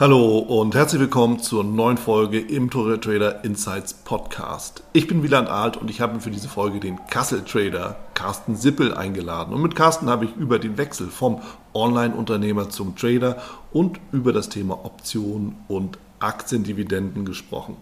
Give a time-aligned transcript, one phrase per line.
[0.00, 4.82] Hallo und herzlich willkommen zur neuen Folge im Torre Trader Insights Podcast.
[4.94, 8.94] Ich bin Wieland Alt und ich habe für diese Folge den Kassel Trader Carsten Sippel
[8.94, 9.52] eingeladen.
[9.52, 11.42] Und mit Carsten habe ich über den Wechsel vom
[11.74, 13.42] Online-Unternehmer zum Trader
[13.74, 17.76] und über das Thema Optionen und Aktiendividenden gesprochen.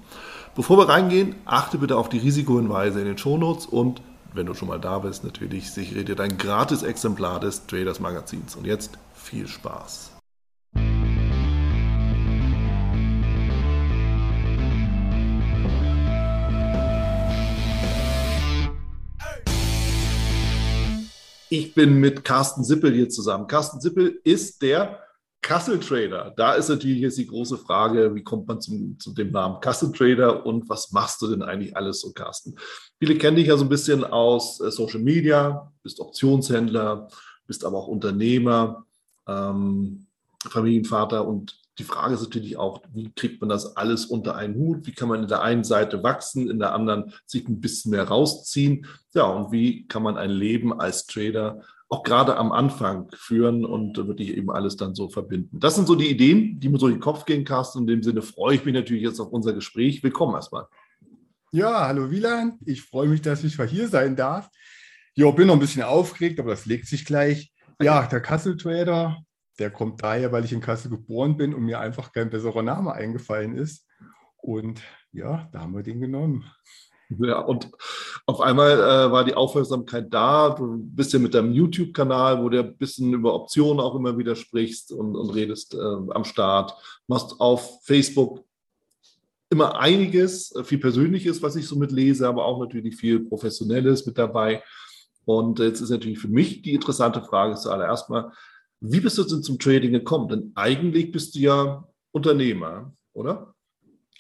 [0.57, 4.03] Bevor wir reingehen, achte bitte auf die Risikohinweise in den Shownotes und
[4.35, 8.57] wenn du schon mal da bist, natürlich sichere dir dein gratis Exemplar des Traders Magazins.
[8.57, 10.18] Und jetzt viel Spaß.
[21.51, 23.47] Ich bin mit Carsten Sippel hier zusammen.
[23.47, 25.01] Carsten Sippel ist der
[25.41, 26.35] Kassel Trader.
[26.37, 29.93] Da ist natürlich jetzt die große Frage, wie kommt man zum, zu dem Namen Kassel
[29.93, 32.55] Trader und was machst du denn eigentlich alles so, Carsten?
[32.99, 37.09] Viele kennen dich ja so ein bisschen aus äh, Social Media, bist Optionshändler,
[37.47, 38.85] bist aber auch Unternehmer,
[39.27, 40.07] ähm,
[40.51, 44.87] Familienvater und die Frage ist natürlich auch, wie kriegt man das alles unter einen Hut?
[44.87, 48.05] Wie kann man in der einen Seite wachsen, in der anderen sich ein bisschen mehr
[48.05, 48.87] rausziehen?
[49.15, 53.97] Ja, und wie kann man ein Leben als Trader auch gerade am Anfang führen und
[53.97, 55.61] wirklich eben alles dann so verbinden?
[55.61, 57.81] Das sind so die Ideen, die mir so in den Kopf gehen, Carsten.
[57.81, 60.03] In dem Sinne freue ich mich natürlich jetzt auf unser Gespräch.
[60.03, 60.67] Willkommen erstmal.
[61.53, 62.55] Ja, hallo Wieland.
[62.67, 64.51] Ich freue mich, dass ich mal hier sein darf.
[65.15, 67.53] Ja, bin noch ein bisschen aufgeregt, aber das legt sich gleich.
[67.81, 69.17] Ja, der Kassel Trader,
[69.59, 72.93] der kommt daher, weil ich in Kassel geboren bin und mir einfach kein besserer Name
[72.93, 73.87] eingefallen ist.
[74.37, 74.81] Und
[75.13, 76.45] ja, da haben wir den genommen.
[77.21, 77.71] Ja, und
[78.27, 80.51] auf einmal äh, war die Aufmerksamkeit da.
[80.51, 84.37] Du bist ja mit deinem YouTube-Kanal, wo du ein bisschen über Optionen auch immer wieder
[84.37, 86.75] sprichst und, und redest äh, am Start.
[87.07, 88.45] Machst auf Facebook
[89.49, 94.19] immer einiges, äh, viel Persönliches, was ich so mitlese, aber auch natürlich viel Professionelles mit
[94.19, 94.63] dabei.
[95.25, 98.33] Und jetzt ist natürlich für mich die interessante Frage zuallererst mal,
[98.81, 100.29] wie bist du denn zum Trading gekommen?
[100.29, 103.55] Denn eigentlich bist du ja Unternehmer, oder?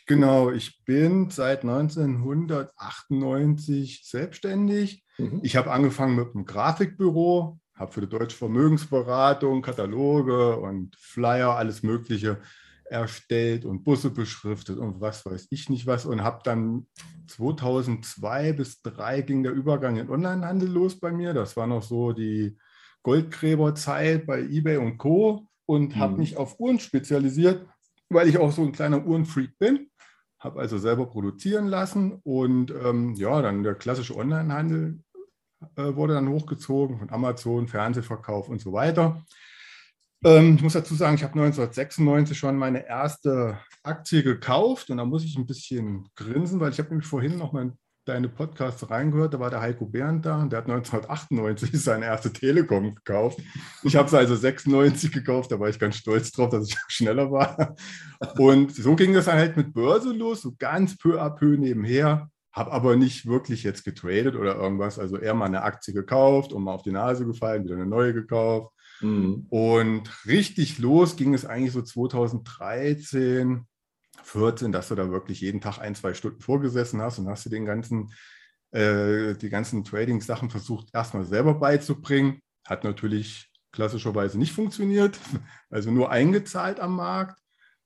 [0.07, 5.05] Genau, ich bin seit 1998 selbstständig.
[5.19, 5.41] Mhm.
[5.43, 11.83] Ich habe angefangen mit einem Grafikbüro, habe für die Deutsche Vermögensberatung Kataloge und Flyer, alles
[11.83, 12.41] Mögliche
[12.91, 16.87] erstellt und Busse beschriftet und was weiß ich nicht was und habe dann
[17.27, 21.35] 2002 bis 2003 ging der Übergang in Onlinehandel los bei mir.
[21.35, 22.57] Das war noch so die
[23.09, 25.49] Goldgräberzeit bei eBay und Co.
[25.65, 26.19] und habe mhm.
[26.19, 27.67] mich auf Uhren spezialisiert,
[28.11, 29.89] weil ich auch so ein kleiner Uhrenfreak bin.
[30.39, 34.99] Habe also selber produzieren lassen und ähm, ja, dann der klassische Onlinehandel
[35.77, 39.25] äh, wurde dann hochgezogen von Amazon, Fernsehverkauf und so weiter.
[40.23, 45.07] Ähm, ich muss dazu sagen, ich habe 1996 schon meine erste Aktie gekauft und da
[45.07, 49.35] muss ich ein bisschen grinsen, weil ich habe nämlich vorhin noch mein deine Podcasts reingehört,
[49.35, 53.41] da war der Heiko Bernd da und der hat 1998 seine erste Telekom gekauft.
[53.83, 57.31] Ich habe es also 96 gekauft, da war ich ganz stolz drauf, dass ich schneller
[57.31, 57.77] war.
[58.39, 62.31] Und so ging das dann halt mit Börse los, so ganz peu à peu nebenher.
[62.53, 66.65] Habe aber nicht wirklich jetzt getradet oder irgendwas, also eher mal eine Aktie gekauft und
[66.65, 68.73] mal auf die Nase gefallen, wieder eine neue gekauft.
[69.01, 69.47] Mhm.
[69.51, 73.68] Und richtig los ging es eigentlich so 2013,
[74.23, 77.51] 14, dass du da wirklich jeden Tag ein, zwei Stunden vorgesessen hast und hast du
[77.51, 78.13] den ganzen,
[78.71, 82.41] äh, die ganzen Trading-Sachen versucht, erstmal selber beizubringen.
[82.67, 85.19] Hat natürlich klassischerweise nicht funktioniert,
[85.71, 87.41] also nur eingezahlt am Markt.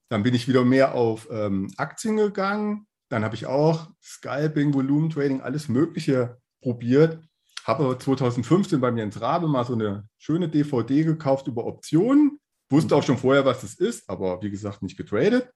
[0.09, 2.87] Dann bin ich wieder mehr auf ähm, Aktien gegangen.
[3.09, 7.19] Dann habe ich auch Scalping, Volumentrading, alles Mögliche probiert.
[7.65, 12.41] Habe aber 2015 bei mir ins Rabe mal so eine schöne DVD gekauft über Optionen.
[12.69, 15.51] Wusste auch schon vorher, was das ist, aber wie gesagt, nicht getradet.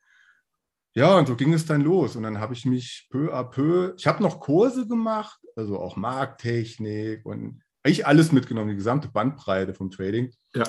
[0.97, 2.17] Ja, und so ging es dann los.
[2.17, 5.97] Und dann habe ich mich peu à peu, ich habe noch Kurse gemacht, also auch
[5.97, 10.33] Markttechnik und eigentlich alles mitgenommen, die gesamte Bandbreite vom Trading.
[10.55, 10.65] Ja.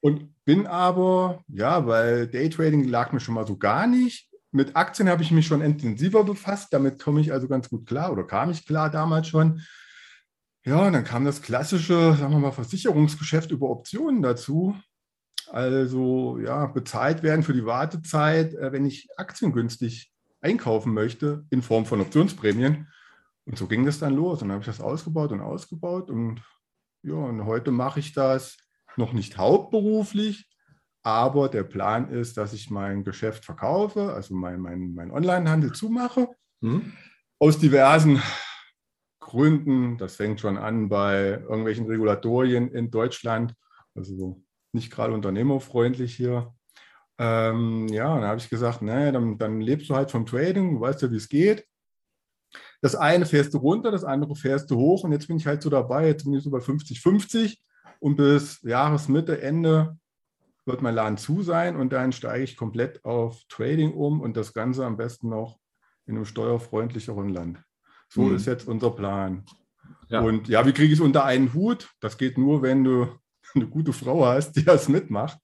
[0.00, 4.28] Und bin aber, ja, weil Daytrading lag mir schon mal so gar nicht.
[4.50, 6.72] Mit Aktien habe ich mich schon intensiver befasst.
[6.72, 9.62] Damit komme ich also ganz gut klar oder kam ich klar damals schon.
[10.64, 14.74] Ja, und dann kam das klassische, sagen wir mal, Versicherungsgeschäft über Optionen dazu
[15.50, 21.62] also ja, bezahlt werden für die Wartezeit, äh, wenn ich Aktien günstig einkaufen möchte in
[21.62, 22.88] Form von Optionsprämien.
[23.44, 24.42] Und so ging das dann los.
[24.42, 26.10] Und dann habe ich das ausgebaut und ausgebaut.
[26.10, 26.40] Und
[27.02, 28.56] ja, und heute mache ich das
[28.96, 30.48] noch nicht hauptberuflich,
[31.02, 36.28] aber der Plan ist, dass ich mein Geschäft verkaufe, also mein, mein, mein Onlinehandel zumache.
[36.60, 36.92] Mhm.
[37.38, 38.22] Aus diversen
[39.20, 39.96] gründen.
[39.96, 43.54] Das fängt schon an bei irgendwelchen Regulatorien in Deutschland.
[43.94, 46.54] Also nicht gerade unternehmerfreundlich hier.
[47.18, 50.80] Ähm, ja, dann habe ich gesagt, naja, dann, dann lebst du halt vom Trading, du
[50.80, 51.66] weißt ja, wie es geht.
[52.80, 55.62] Das eine fährst du runter, das andere fährst du hoch und jetzt bin ich halt
[55.62, 57.58] so dabei, jetzt bin ich so bei 50-50
[57.98, 59.98] und bis Jahresmitte, Ende
[60.64, 64.54] wird mein Laden zu sein und dann steige ich komplett auf Trading um und das
[64.54, 65.58] Ganze am besten noch
[66.06, 67.62] in einem steuerfreundlicheren Land.
[68.08, 68.36] So mhm.
[68.36, 69.44] ist jetzt unser Plan.
[70.08, 70.20] Ja.
[70.20, 71.90] Und ja, wie kriege ich es unter einen Hut?
[72.00, 73.08] Das geht nur, wenn du
[73.54, 75.38] eine gute Frau hast, die das mitmacht.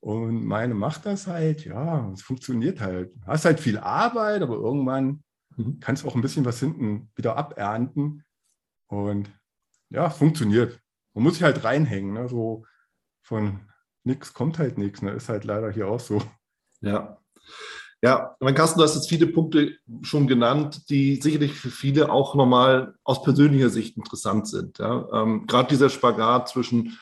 [0.00, 3.14] Und meine macht das halt, ja, es funktioniert halt.
[3.26, 5.24] Hast halt viel Arbeit, aber irgendwann
[5.56, 5.80] mhm.
[5.80, 8.22] kannst du auch ein bisschen was hinten wieder abernten.
[8.86, 9.30] Und
[9.88, 10.78] ja, funktioniert.
[11.14, 12.12] Man muss sich halt reinhängen.
[12.12, 12.28] Ne?
[12.28, 12.66] So
[13.22, 13.60] von
[14.02, 15.00] nichts kommt halt nichts.
[15.00, 15.12] Ne?
[15.12, 16.20] Ist halt leider hier auch so.
[16.80, 17.18] Ja.
[18.02, 22.34] Ja, mein Carsten, du hast jetzt viele Punkte schon genannt, die sicherlich für viele auch
[22.34, 24.78] nochmal aus persönlicher Sicht interessant sind.
[24.78, 25.08] Ja?
[25.10, 26.98] Ähm, Gerade dieser Spagat zwischen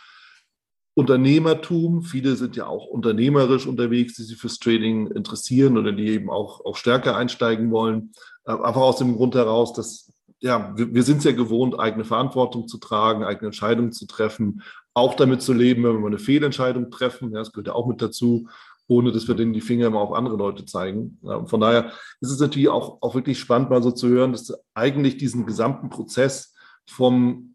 [0.95, 2.03] Unternehmertum.
[2.03, 6.65] Viele sind ja auch unternehmerisch unterwegs, die sich fürs Trading interessieren oder die eben auch,
[6.65, 8.13] auch stärker einsteigen wollen.
[8.45, 12.05] Äh, einfach aus dem Grund heraus, dass ja, wir, wir sind es ja gewohnt, eigene
[12.05, 14.63] Verantwortung zu tragen, eigene Entscheidungen zu treffen,
[14.93, 17.33] auch damit zu leben, wenn wir eine Fehlentscheidung treffen.
[17.33, 18.49] Ja, das gehört ja auch mit dazu,
[18.89, 21.19] ohne dass wir denen die Finger immer auf andere Leute zeigen.
[21.23, 24.53] Ja, von daher ist es natürlich auch, auch wirklich spannend, mal so zu hören, dass
[24.75, 26.55] eigentlich diesen gesamten Prozess
[26.87, 27.55] vom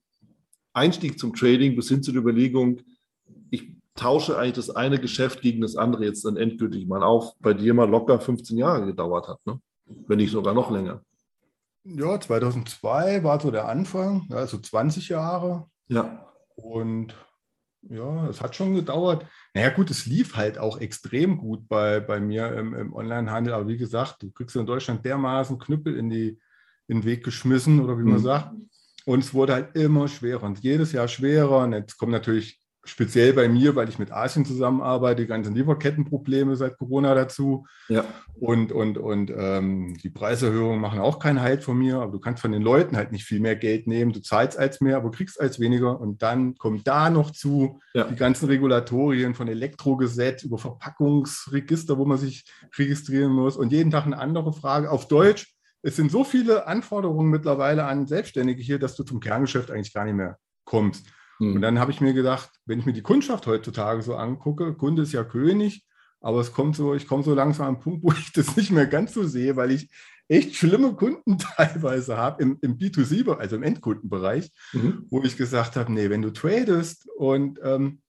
[0.73, 2.81] Einstieg zum Trading bis hin zu der Überlegung,
[3.97, 7.73] tausche eigentlich das eine Geschäft gegen das andere jetzt dann endgültig mal auf, bei dir
[7.73, 9.59] mal locker 15 Jahre gedauert hat, ne?
[10.07, 11.01] wenn nicht sogar noch länger.
[11.83, 15.67] Ja, 2002 war so der Anfang, also 20 Jahre.
[15.87, 16.25] Ja.
[16.55, 17.15] Und
[17.89, 19.25] ja, es hat schon gedauert.
[19.53, 23.53] Naja, gut, es lief halt auch extrem gut bei, bei mir im, im Onlinehandel.
[23.53, 26.39] Aber wie gesagt, du kriegst in Deutschland dermaßen Knüppel in, die,
[26.87, 28.23] in den Weg geschmissen oder wie man mhm.
[28.23, 28.53] sagt.
[29.05, 31.59] Und es wurde halt immer schwerer und jedes Jahr schwerer.
[31.59, 32.59] Und jetzt kommen natürlich
[32.89, 37.65] speziell bei mir, weil ich mit Asien zusammenarbeite, die ganzen Lieferkettenprobleme seit Corona dazu.
[37.89, 38.05] Ja.
[38.39, 42.41] Und, und, und ähm, die Preiserhöhungen machen auch keinen Halt von mir, aber du kannst
[42.41, 44.13] von den Leuten halt nicht viel mehr Geld nehmen.
[44.13, 45.99] Du zahlst als mehr, aber kriegst als weniger.
[45.99, 48.05] Und dann kommt da noch zu ja.
[48.05, 52.45] die ganzen Regulatorien von Elektrogesetz über Verpackungsregister, wo man sich
[52.77, 55.53] registrieren muss und jeden Tag eine andere Frage auf Deutsch.
[55.81, 60.05] Es sind so viele Anforderungen mittlerweile an Selbstständige hier, dass du zum Kerngeschäft eigentlich gar
[60.05, 61.07] nicht mehr kommst.
[61.39, 61.55] Hm.
[61.55, 65.03] Und dann habe ich mir gedacht, wenn ich mir die Kundschaft heutzutage so angucke, Kunde
[65.03, 65.85] ist ja König,
[66.19, 68.71] aber es kommt so, ich komme so langsam an einen Punkt, wo ich das nicht
[68.71, 69.89] mehr ganz so sehe, weil ich
[70.27, 75.05] echt schlimme Kunden teilweise habe im, im B2C, also im Endkundenbereich, mhm.
[75.09, 78.01] wo ich gesagt habe, nee, wenn du tradest und ähm,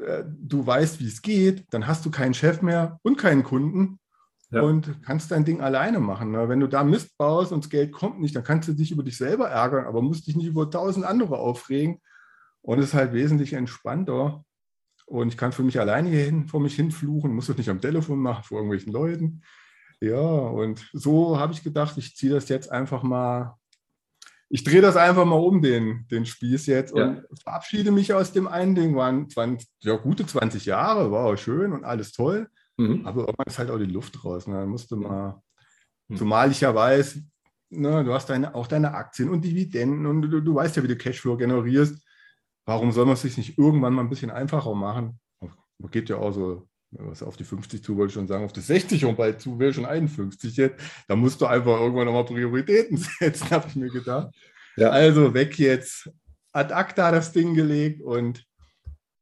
[0.00, 3.98] äh, du weißt, wie es geht, dann hast du keinen Chef mehr und keinen Kunden
[4.50, 4.62] ja.
[4.62, 6.32] und kannst dein Ding alleine machen.
[6.32, 6.48] Ne?
[6.48, 9.02] Wenn du da Mist baust und das Geld kommt nicht, dann kannst du dich über
[9.02, 12.00] dich selber ärgern, aber musst dich nicht über tausend andere aufregen.
[12.64, 14.42] Und es ist halt wesentlich entspannter.
[15.06, 17.80] Und ich kann für mich alleine hier hin, vor mich hinfluchen, muss das nicht am
[17.80, 19.42] Telefon machen, vor irgendwelchen Leuten.
[20.00, 23.58] Ja, und so habe ich gedacht, ich ziehe das jetzt einfach mal,
[24.48, 27.08] ich drehe das einfach mal um, den, den Spieß jetzt ja.
[27.28, 28.96] und verabschiede mich aus dem einen Ding.
[28.96, 32.48] Waren 20, ja, gute 20 Jahre, war auch schön und alles toll.
[32.78, 33.06] Mhm.
[33.06, 34.46] Aber irgendwann ist halt auch die Luft raus.
[34.46, 34.64] Ne?
[34.64, 35.42] musste mal,
[36.08, 36.16] mhm.
[36.16, 37.18] zumal ich ja weiß,
[37.68, 40.88] ne, du hast deine, auch deine Aktien und Dividenden und du, du weißt ja, wie
[40.88, 42.03] du Cashflow generierst
[42.64, 45.18] warum soll man es sich nicht irgendwann mal ein bisschen einfacher machen?
[45.78, 48.52] Man geht ja auch so, was auf die 50 zu, wollte ich schon sagen, auf
[48.52, 50.82] die 60 und bald zu, wäre schon 51 jetzt.
[51.08, 54.34] Da musst du einfach irgendwann nochmal Prioritäten setzen, habe ich mir gedacht.
[54.76, 54.90] Ja.
[54.90, 56.10] Also weg jetzt,
[56.52, 58.44] ad acta das Ding gelegt und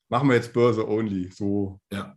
[0.09, 1.31] machen wir jetzt Börse only.
[1.33, 2.15] So ja.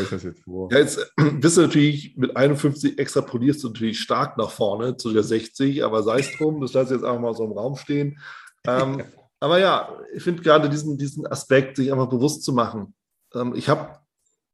[0.00, 0.70] ich das jetzt vor.
[0.70, 5.22] Ja, jetzt bist du natürlich mit 51 extrapolierst du natürlich stark nach vorne zu der
[5.22, 8.18] 60, aber sei es drum, das lasse ich jetzt einfach mal so im Raum stehen.
[8.66, 9.02] Ähm,
[9.42, 12.94] aber ja, ich finde gerade diesen, diesen Aspekt, sich einfach bewusst zu machen.
[13.34, 13.98] Ähm, ich habe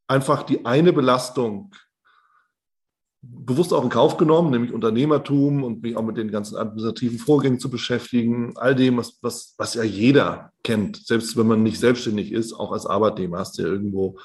[0.06, 1.74] einfach die eine Belastung
[3.20, 7.58] bewusst auch in Kauf genommen, nämlich Unternehmertum und mich auch mit den ganzen administrativen Vorgängen
[7.58, 12.32] zu beschäftigen, all dem, was, was, was ja jeder kennt, selbst wenn man nicht selbstständig
[12.32, 14.18] ist, auch als Arbeitnehmer hast du ja irgendwo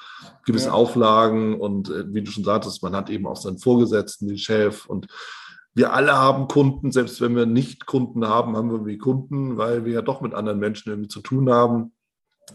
[0.46, 0.72] gewisse ja.
[0.72, 4.86] Auflagen und äh, wie du schon sagtest, man hat eben auch seinen Vorgesetzten, den Chef
[4.86, 5.08] und
[5.74, 9.84] wir alle haben Kunden, selbst wenn wir nicht Kunden haben, haben wir irgendwie Kunden, weil
[9.84, 11.92] wir ja doch mit anderen Menschen irgendwie zu tun haben.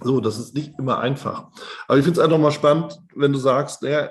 [0.02, 1.48] So, das ist nicht immer einfach.
[1.88, 4.10] Aber ich finde es einfach mal spannend, wenn du sagst, naja,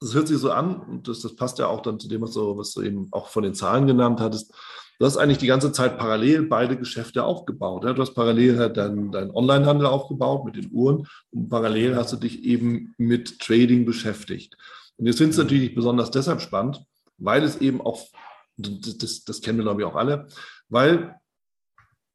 [0.00, 2.32] das hört sich so an und das, das passt ja auch dann zu dem, was
[2.32, 4.52] du, was du eben auch von den Zahlen genannt hattest.
[4.98, 7.84] Du hast eigentlich die ganze Zeit parallel beide Geschäfte aufgebaut.
[7.84, 7.92] Ja?
[7.92, 12.16] Du hast parallel halt deinen dein Online-Handel aufgebaut mit den Uhren und parallel hast du
[12.16, 14.56] dich eben mit Trading beschäftigt.
[14.96, 16.84] Und jetzt finde ich es natürlich besonders deshalb spannend,
[17.24, 18.06] weil es eben auch,
[18.56, 20.26] das, das kennen wir glaube ich auch alle,
[20.68, 21.16] weil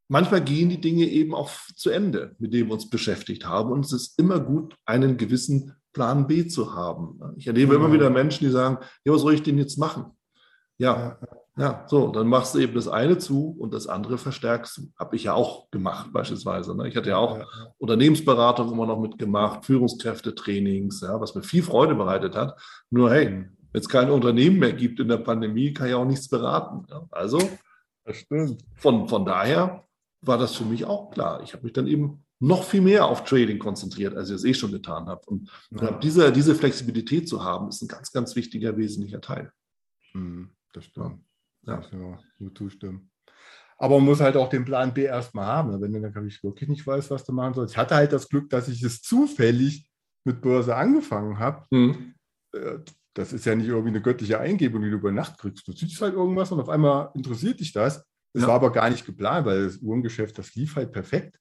[0.07, 3.71] manchmal gehen die Dinge eben auch zu Ende, mit denen wir uns beschäftigt haben.
[3.71, 7.19] Und es ist immer gut, einen gewissen Plan B zu haben.
[7.37, 7.79] Ich erlebe ja.
[7.79, 10.11] immer wieder Menschen, die sagen, ja, was soll ich denn jetzt machen?
[10.77, 11.19] Ja,
[11.57, 14.81] ja, so, dann machst du eben das eine zu und das andere verstärkst du.
[14.95, 16.77] Habe ich ja auch gemacht beispielsweise.
[16.77, 16.87] Ne?
[16.87, 17.73] Ich hatte ja auch ja, ja.
[17.79, 22.61] Unternehmensberatung immer noch mitgemacht, Führungskräftetrainings, ja, was mir viel Freude bereitet hat.
[22.91, 23.56] Nur hey, mhm.
[23.77, 26.87] Wenn es kein Unternehmen mehr gibt in der Pandemie, kann ich auch nichts beraten.
[26.89, 27.05] Ja?
[27.11, 27.37] Also,
[28.75, 29.85] Von, von daher
[30.21, 31.43] war das für mich auch klar.
[31.43, 34.55] Ich habe mich dann eben noch viel mehr auf Trading konzentriert, als ich es eh
[34.55, 35.21] schon getan habe.
[35.27, 35.91] Und ja.
[35.91, 39.51] diese, diese Flexibilität zu haben, ist ein ganz, ganz wichtiger, wesentlicher Teil.
[40.13, 41.21] Mhm, das stimmt.
[41.63, 41.83] Ja.
[41.91, 43.11] ja, nur zustimmen.
[43.77, 45.69] Aber man muss halt auch den Plan B erstmal haben.
[45.69, 45.81] Ne?
[45.81, 47.75] Wenn du dann wirklich nicht weißt, was du machen sollst.
[47.75, 49.87] Ich hatte halt das Glück, dass ich es zufällig
[50.23, 51.65] mit Börse angefangen habe.
[51.69, 52.15] Mhm.
[53.17, 55.67] Äh, das ist ja nicht irgendwie eine göttliche Eingebung, die du über Nacht kriegst.
[55.67, 58.05] Du siehst halt irgendwas und auf einmal interessiert dich das.
[58.33, 58.47] Das ja.
[58.47, 61.39] war aber gar nicht geplant, weil das Uhrengeschäft, das lief halt perfekt.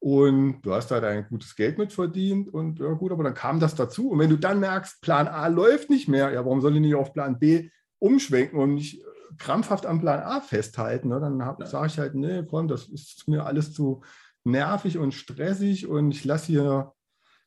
[0.00, 3.58] Und du hast halt ein gutes Geld mit verdient und ja gut, aber dann kam
[3.58, 4.10] das dazu.
[4.10, 6.94] Und wenn du dann merkst, Plan A läuft nicht mehr, ja, warum soll ich nicht
[6.94, 9.02] auf Plan B umschwenken und nicht
[9.38, 11.08] krampfhaft am Plan A festhalten?
[11.08, 11.18] Ne?
[11.18, 11.56] Dann ja.
[11.66, 14.02] sage ich halt, nee, komm, das ist mir alles zu
[14.44, 16.92] nervig und stressig und ich lasse hier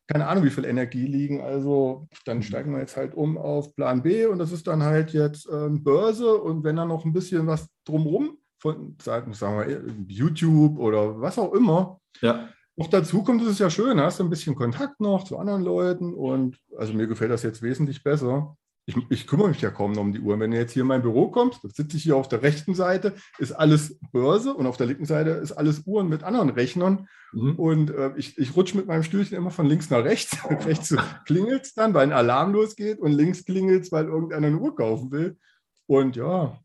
[0.08, 1.40] keine Ahnung, wie viel Energie liegen.
[1.40, 2.42] Also dann mhm.
[2.42, 5.82] steigen wir jetzt halt um auf Plan B und das ist dann halt jetzt ähm,
[5.82, 11.38] Börse und wenn dann noch ein bisschen was drumrum von, sagen wir, YouTube oder was
[11.38, 12.48] auch immer, ja.
[12.76, 15.62] noch dazu kommt, ist es ja schön, hast du ein bisschen Kontakt noch zu anderen
[15.62, 18.56] Leuten und also mir gefällt das jetzt wesentlich besser.
[18.84, 20.38] Ich, ich, kümmere mich ja kaum noch um die Uhr.
[20.40, 22.74] Wenn du jetzt hier in mein Büro kommst, dann sitze ich hier auf der rechten
[22.74, 27.06] Seite, ist alles Börse und auf der linken Seite ist alles Uhren mit anderen Rechnern.
[27.32, 27.54] Mhm.
[27.56, 30.36] Und äh, ich, ich rutsche mit meinem Stühlchen immer von links nach rechts.
[30.66, 30.94] rechts
[31.26, 34.74] klingelt es dann, weil ein Alarm losgeht und links klingelt es, weil irgendeiner eine Uhr
[34.74, 35.36] kaufen will.
[35.86, 36.58] Und ja,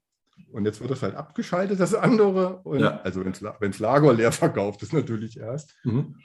[0.51, 2.61] und jetzt wird das halt abgeschaltet, das andere.
[2.63, 2.99] Und, ja.
[3.01, 5.75] Also wenn es Lager leer verkauft ist, natürlich erst.
[5.83, 6.15] Mhm.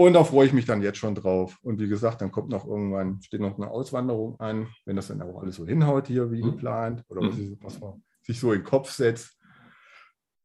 [0.00, 1.58] Und da freue ich mich dann jetzt schon drauf.
[1.60, 5.20] Und wie gesagt, dann kommt noch irgendwann, steht noch eine Auswanderung an, wenn das dann
[5.20, 6.52] auch alles so hinhaut hier wie mhm.
[6.52, 7.58] geplant oder was, mhm.
[7.60, 9.36] was man sich so in den Kopf setzt.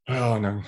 [0.10, 0.66] Ja, und dann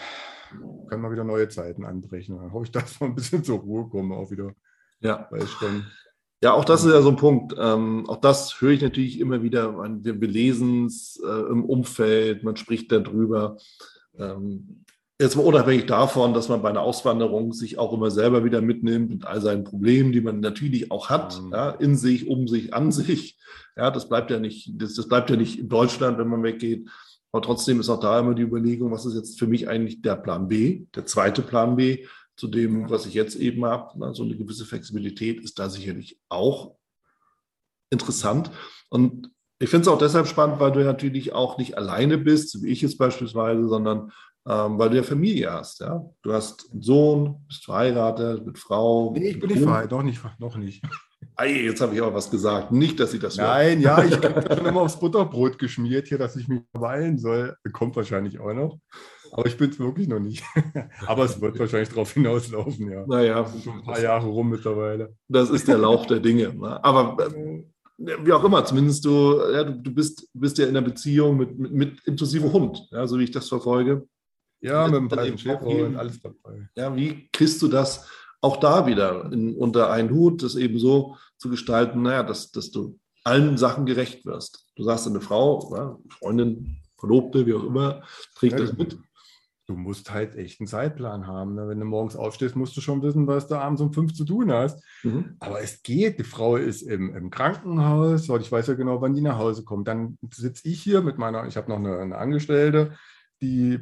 [0.87, 2.37] können wir wieder neue Zeiten anbrechen.
[2.37, 4.53] Dann hoffe ich, dass wir ein bisschen zur Ruhe kommen auch wieder.
[5.01, 5.27] Ja.
[5.31, 5.85] Weil ich dann
[6.41, 7.55] ja, auch das ist ja so ein Punkt.
[7.59, 9.75] Ähm, auch das höre ich natürlich immer wieder.
[10.01, 13.57] Wir, wir lesen es äh, im Umfeld, man spricht darüber.
[14.17, 14.85] Ähm,
[15.19, 19.09] jetzt mal unabhängig davon, dass man bei einer Auswanderung sich auch immer selber wieder mitnimmt
[19.09, 21.51] mit all seinen Problemen, die man natürlich auch hat, mhm.
[21.51, 23.37] ja, in sich, um sich, an sich.
[23.75, 26.89] Ja, das bleibt ja nicht, das, das bleibt ja nicht in Deutschland, wenn man weggeht.
[27.31, 30.15] Aber trotzdem ist auch da immer die Überlegung, was ist jetzt für mich eigentlich der
[30.15, 32.05] Plan B, der zweite Plan B,
[32.35, 33.91] zu dem, was ich jetzt eben habe.
[33.97, 36.75] So also eine gewisse Flexibilität ist da sicherlich auch
[37.89, 38.51] interessant.
[38.89, 42.69] Und ich finde es auch deshalb spannend, weil du natürlich auch nicht alleine bist, wie
[42.69, 44.11] ich jetzt beispielsweise, sondern
[44.47, 45.81] ähm, weil du ja Familie hast.
[45.81, 46.05] Ja?
[46.21, 49.13] Du hast einen Sohn, bist verheiratet mit Frau.
[49.13, 50.21] Nee, ich bin nicht verheiratet, noch nicht.
[50.39, 50.83] Noch nicht.
[51.35, 52.71] Ei, jetzt habe ich aber was gesagt.
[52.71, 56.35] Nicht, dass ich das Nein, ja, ich habe schon immer aufs Butterbrot geschmiert hier, dass
[56.35, 57.55] ich mich weilen soll.
[57.73, 58.79] Kommt wahrscheinlich auch noch.
[59.31, 60.43] Aber ich bin es wirklich noch nicht.
[61.05, 63.05] Aber es wird wahrscheinlich darauf hinauslaufen, ja.
[63.05, 63.45] Naja.
[63.63, 65.13] Schon ein paar Jahre rum mittlerweile.
[65.27, 66.53] Das ist der Lauf der Dinge.
[66.53, 66.83] Ne?
[66.83, 67.63] Aber äh,
[67.97, 71.59] wie auch immer, zumindest du, ja, du, du, bist, bist ja in einer Beziehung mit,
[71.59, 74.07] mit, mit inklusive Hund, ja, so wie ich das verfolge.
[74.61, 76.69] Ja, mit dem Schäfer und alles dabei.
[76.75, 78.07] Ja, wie kriegst du das
[78.41, 82.71] auch da wieder in, unter einen Hut, das eben so zu gestalten, naja, dass, dass
[82.71, 84.65] du allen Sachen gerecht wirst.
[84.75, 88.03] Du sagst, eine Frau, ja, Freundin, Verlobte, wie auch immer,
[88.35, 88.97] trägt ja, das mit
[89.67, 91.55] du musst halt echt einen Zeitplan haben.
[91.55, 91.67] Ne?
[91.67, 94.51] Wenn du morgens aufstehst, musst du schon wissen, was du abends um fünf zu tun
[94.51, 94.81] hast.
[95.03, 95.35] Mhm.
[95.39, 96.19] Aber es geht.
[96.19, 98.29] Die Frau ist im, im Krankenhaus.
[98.29, 99.87] Ich weiß ja genau, wann die nach Hause kommt.
[99.87, 102.97] Dann sitze ich hier mit meiner, ich habe noch eine, eine Angestellte,
[103.41, 103.79] die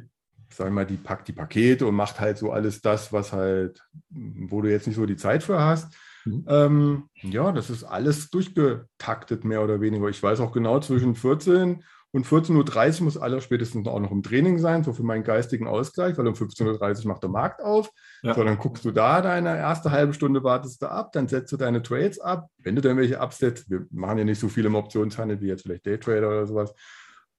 [0.50, 4.62] sag mal, die packt die Pakete und macht halt so alles das, was halt, wo
[4.62, 5.94] du jetzt nicht so die Zeit für hast.
[6.24, 6.44] Mhm.
[6.48, 10.08] Ähm, ja, das ist alles durchgetaktet, mehr oder weniger.
[10.08, 14.22] Ich weiß auch genau, zwischen 14 und 14.30 Uhr muss aller spätestens auch noch im
[14.22, 17.90] Training sein, so für meinen geistigen Ausgleich, weil um 15.30 Uhr macht der Markt auf.
[18.22, 18.34] Ja.
[18.34, 21.58] So, dann guckst du da deine erste halbe Stunde, wartest du ab, dann setzt du
[21.58, 22.48] deine Trades ab.
[22.58, 25.62] Wenn du dann welche absetzt, wir machen ja nicht so viel im Optionshandel wie jetzt
[25.62, 26.72] vielleicht Daytrader oder sowas.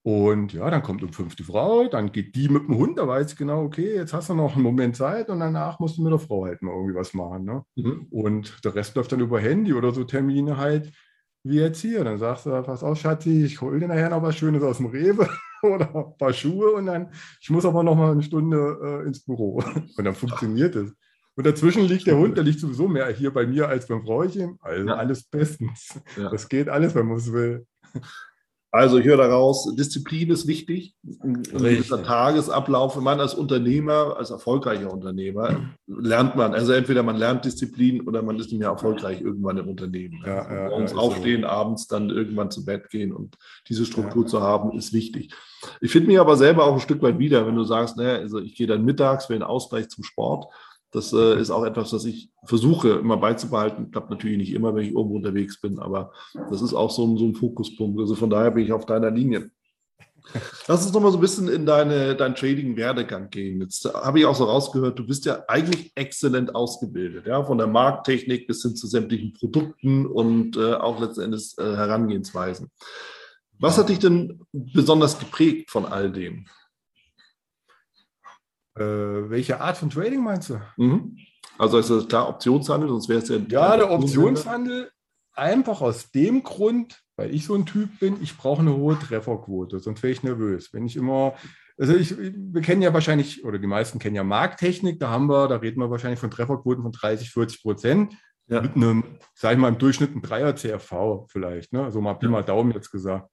[0.08, 3.10] Und ja, dann kommt um fünf die Frau, dann geht die mit dem Hund, da
[3.10, 6.02] weiß ich genau, okay, jetzt hast du noch einen Moment Zeit und danach musst du
[6.02, 7.44] mit der Frau halt mal irgendwie was machen.
[7.44, 7.66] Ne?
[7.76, 8.08] Mhm.
[8.10, 10.94] Und der Rest läuft dann über Handy oder so Termine halt,
[11.44, 12.06] wie jetzt hier.
[12.06, 14.86] Dann sagst du, pass auf, Schatzi, ich hole dir nachher noch was Schönes aus dem
[14.86, 15.28] Rewe
[15.62, 17.12] oder ein paar Schuhe und dann,
[17.42, 19.62] ich muss aber noch mal eine Stunde äh, ins Büro.
[19.98, 20.94] Und dann funktioniert es.
[21.36, 24.58] Und dazwischen liegt der Hund, der liegt sowieso mehr hier bei mir als beim Frauchen.
[24.62, 24.96] Also ja.
[24.96, 26.00] alles bestens.
[26.16, 26.30] Ja.
[26.30, 27.66] Das geht alles, wenn man es will.
[28.70, 30.94] Also ich höre daraus, Disziplin ist wichtig.
[31.24, 33.00] Ein gewisser Tagesablauf.
[33.00, 38.38] Man als Unternehmer, als erfolgreicher Unternehmer, lernt man, also entweder man lernt Disziplin oder man
[38.38, 40.22] ist nicht mehr erfolgreich irgendwann im Unternehmen.
[40.26, 41.48] Ja, also ja, morgens ja, aufstehen, so.
[41.48, 43.38] abends dann irgendwann zu Bett gehen und
[43.70, 45.34] diese Struktur zu haben, ist wichtig.
[45.80, 48.40] Ich finde mich aber selber auch ein Stück weit wieder, wenn du sagst, naja, also
[48.40, 50.54] ich gehe dann mittags für den Ausgleich zum Sport
[50.92, 53.92] das äh, ist auch etwas, was ich versuche immer beizubehalten.
[53.92, 56.12] Klappt natürlich nicht immer, wenn ich irgendwo unterwegs bin, aber
[56.50, 58.00] das ist auch so ein, so ein Fokuspunkt.
[58.00, 59.52] Also von daher bin ich auf deiner Linie.
[60.68, 63.62] Lass uns nochmal so ein bisschen in deine, deinen Trading-Werdegang gehen.
[63.62, 67.68] Jetzt habe ich auch so rausgehört, du bist ja eigentlich exzellent ausgebildet, ja, von der
[67.68, 72.72] Markttechnik bis hin zu sämtlichen Produkten und äh, auch letzten Endes äh, Herangehensweisen.
[73.60, 76.46] Was hat dich denn besonders geprägt von all dem?
[78.80, 80.62] Äh, welche Art von Trading meinst du?
[80.78, 81.18] Mhm.
[81.58, 83.38] Also ist das klar Optionshandel, sonst wäre es ja.
[83.50, 84.92] Ja, der Optionshandel
[85.34, 89.80] einfach aus dem Grund, weil ich so ein Typ bin, ich brauche eine hohe Trefferquote,
[89.80, 90.74] sonst wäre ich nervös.
[90.74, 91.34] Wenn ich immer,
[91.78, 95.48] also ich, wir kennen ja wahrscheinlich, oder die meisten kennen ja Markttechnik, da haben wir,
[95.48, 98.14] da reden wir wahrscheinlich von Trefferquoten von 30, 40 Prozent.
[98.50, 98.62] Ja.
[98.62, 99.04] Mit einem,
[99.36, 101.84] sage ich mal, im Durchschnitt ein Dreier CRV vielleicht, ne?
[101.84, 103.30] Also mal Pi mal Daumen jetzt gesagt.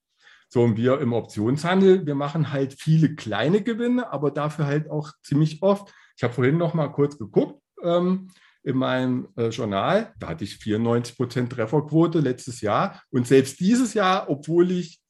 [0.54, 5.10] So, und wir im Optionshandel, wir machen halt viele kleine Gewinne, aber dafür halt auch
[5.20, 5.92] ziemlich oft.
[6.16, 8.30] Ich habe vorhin noch mal kurz geguckt ähm,
[8.62, 13.02] in meinem äh, Journal, da hatte ich 94 Prozent Trefferquote letztes Jahr.
[13.10, 15.00] Und selbst dieses Jahr, obwohl ich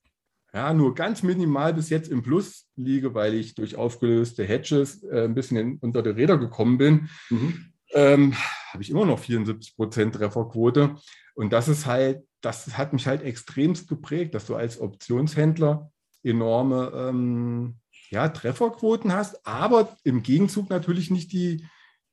[0.54, 5.24] ja, nur ganz minimal bis jetzt im Plus liege, weil ich durch aufgelöste Hedges äh,
[5.24, 7.66] ein bisschen in, unter die Räder gekommen bin, mhm.
[7.92, 8.34] ähm,
[8.72, 10.94] habe ich immer noch 74 Prozent Trefferquote.
[11.34, 15.90] Und das ist halt das hat mich halt extremst geprägt, dass du als Optionshändler
[16.22, 17.76] enorme ähm,
[18.10, 21.66] ja, Trefferquoten hast, aber im Gegenzug natürlich nicht die,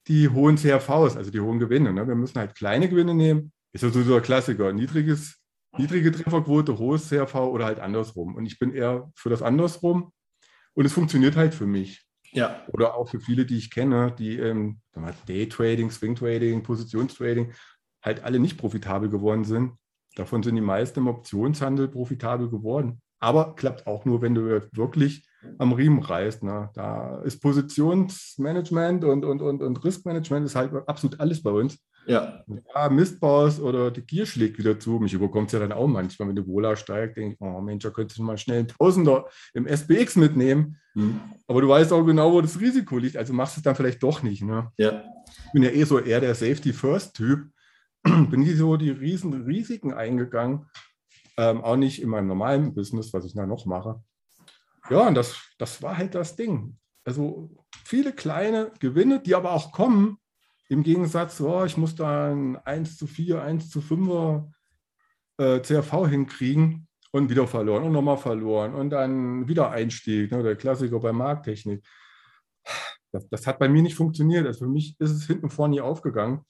[0.08, 1.94] die hohen CRVs, also die hohen Gewinne.
[1.94, 2.08] Ne?
[2.08, 3.52] Wir müssen halt kleine Gewinne nehmen.
[3.74, 4.74] Ist ja so der Klassiker.
[4.74, 5.38] Niedriges,
[5.78, 8.36] niedrige Trefferquote, hohes CRV oder halt andersrum.
[8.36, 10.12] Und ich bin eher für das andersrum.
[10.74, 12.06] Und es funktioniert halt für mich.
[12.32, 12.66] Ja.
[12.70, 14.82] Oder auch für viele, die ich kenne, die ähm,
[15.28, 17.54] Daytrading, Swing-Trading, Positionstrading
[18.04, 19.74] halt alle nicht profitabel geworden sind.
[20.16, 23.02] Davon sind die meisten im Optionshandel profitabel geworden.
[23.20, 26.44] Aber klappt auch nur, wenn du wirklich am Riemen reißt.
[26.44, 26.70] Ne?
[26.74, 31.78] Da ist Positionsmanagement und, und, und, und Riskmanagement ist halt absolut alles bei uns.
[32.08, 32.44] Ja.
[32.48, 35.00] ja Mist baust oder die Gier schlägt wieder zu.
[35.00, 37.84] Mich überkommt es ja dann auch manchmal, wenn der Wohler steigt, denke ich, oh Mensch,
[37.84, 40.78] da könntest du mal schnell einen Tausender im SBX mitnehmen.
[40.94, 41.20] Mhm.
[41.48, 43.18] Aber du weißt auch genau, wo das Risiko liegt.
[43.18, 44.44] Also machst du es dann vielleicht doch nicht.
[44.44, 44.72] Ne?
[44.78, 45.04] Ja.
[45.46, 47.48] Ich bin ja eh so eher der Safety-First-Typ.
[48.30, 50.68] bin ich so die riesen Risiken eingegangen.
[51.38, 54.04] Ähm, auch nicht in meinem normalen Business, was ich da noch mache.
[54.90, 56.78] Ja, und das, das war halt das Ding.
[57.06, 57.50] Also
[57.86, 60.18] viele kleine Gewinne, die aber auch kommen,
[60.70, 64.50] im Gegensatz, oh, ich muss da ein 1 zu 4, 1 zu 5er
[65.38, 70.56] äh, CRV hinkriegen und wieder verloren und nochmal verloren und dann wieder Einstieg, ne, der
[70.56, 71.86] Klassiker bei Markttechnik.
[73.12, 74.48] Das, das, hat bei mir nicht funktioniert.
[74.48, 76.46] Also für mich ist es hinten vorne nie aufgegangen.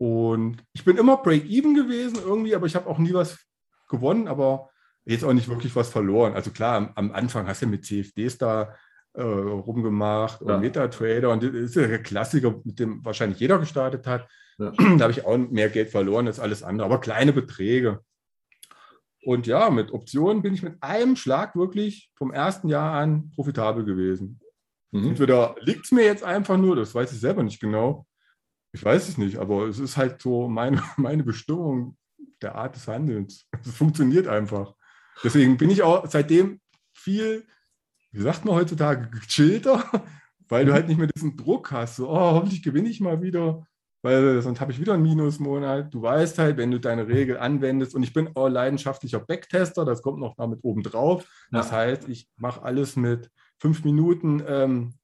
[0.00, 3.38] Und ich bin immer Break-Even gewesen irgendwie, aber ich habe auch nie was
[3.86, 4.70] gewonnen, aber
[5.04, 6.32] jetzt auch nicht wirklich was verloren.
[6.32, 8.74] Also klar, am, am Anfang hast du mit CFDs da
[9.12, 10.54] äh, rumgemacht ja.
[10.54, 14.26] und Metatrader und das ist ja der Klassiker, mit dem wahrscheinlich jeder gestartet hat.
[14.56, 14.72] Ja.
[14.96, 18.00] Da habe ich auch mehr Geld verloren als alles andere, aber kleine Beträge.
[19.22, 23.84] Und ja, mit Optionen bin ich mit einem Schlag wirklich vom ersten Jahr an profitabel
[23.84, 24.40] gewesen.
[24.92, 25.08] Mhm.
[25.08, 28.06] Entweder liegt es mir jetzt einfach nur, das weiß ich selber nicht genau,
[28.72, 31.96] ich weiß es nicht, aber es ist halt so meine, meine Bestimmung
[32.42, 33.46] der Art des Handelns.
[33.64, 34.74] Es funktioniert einfach.
[35.22, 36.60] Deswegen bin ich auch seitdem
[36.94, 37.46] viel,
[38.12, 39.84] wie sagt man heutzutage, gechillter,
[40.48, 41.96] weil du halt nicht mehr diesen Druck hast.
[41.96, 43.66] So, oh, hoffentlich gewinne ich mal wieder,
[44.02, 45.92] weil sonst habe ich wieder einen Minusmonat.
[45.92, 50.02] Du weißt halt, wenn du deine Regel anwendest, und ich bin auch leidenschaftlicher Backtester, das
[50.02, 51.26] kommt noch damit oben drauf.
[51.50, 51.76] Das ja.
[51.76, 54.94] heißt, ich mache alles mit fünf Minuten ähm,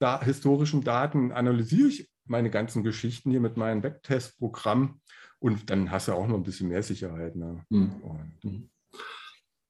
[0.00, 5.00] da, historischen Daten, analysiere ich meine ganzen Geschichten hier mit meinem Backtest-Programm
[5.38, 7.36] und dann hast du auch noch ein bisschen mehr Sicherheit.
[7.36, 7.64] Ne?
[7.68, 7.92] Mhm.
[8.02, 8.70] Und, hm.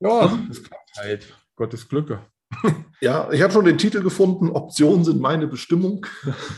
[0.00, 1.36] ja, das klappt halt.
[1.56, 2.22] Gottes Glücke.
[3.00, 6.06] Ja, ich habe schon den Titel gefunden, Optionen sind meine Bestimmung.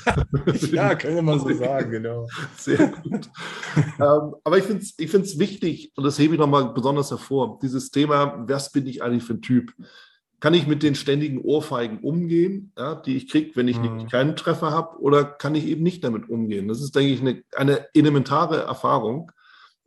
[0.73, 2.27] ja, kann man so sagen, genau.
[2.57, 3.31] Sehr gut.
[3.77, 7.91] ähm, aber ich finde es ich wichtig, und das hebe ich nochmal besonders hervor, dieses
[7.91, 9.73] Thema, was bin ich eigentlich für ein Typ?
[10.45, 14.09] Kann ich mit den ständigen Ohrfeigen umgehen, ja, die ich kriege, wenn ich mhm.
[14.09, 16.69] keinen Treffer habe, oder kann ich eben nicht damit umgehen?
[16.69, 19.33] Das ist, denke ich, eine, eine elementare Erfahrung.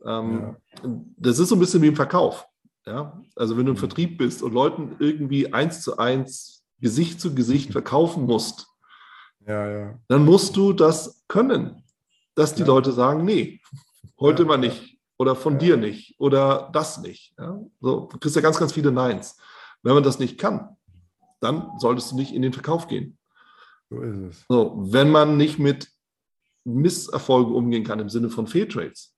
[0.04, 0.90] Ähm, ja.
[1.16, 2.44] Das ist so ein bisschen wie im Verkauf.
[2.84, 3.22] Ja?
[3.36, 3.80] Also wenn du im mhm.
[3.82, 8.66] Vertrieb bist und Leuten irgendwie eins zu eins, Gesicht zu Gesicht verkaufen musst,
[9.46, 11.84] ja, dann musst du das können,
[12.34, 13.60] dass die Leute sagen, nee,
[14.18, 14.98] heute mal nicht.
[15.18, 17.36] oder von dir nicht oder das nicht.
[17.80, 19.36] So, du kriegst ja ganz, ganz viele Neins.
[19.82, 20.76] Wenn man das nicht kann,
[21.40, 23.18] dann solltest du nicht in den Verkauf gehen.
[23.90, 24.44] So ist es.
[24.48, 25.88] So, wenn man nicht mit
[26.64, 29.14] Misserfolgen umgehen kann im Sinne von Fehltrades,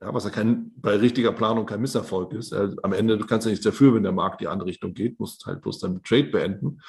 [0.00, 2.52] ja, was ja kein, bei richtiger Planung kein Misserfolg ist.
[2.52, 5.46] am Ende, du kannst ja nichts dafür, wenn der Markt die andere Richtung geht, musst
[5.46, 6.80] halt bloß deinen Trade beenden.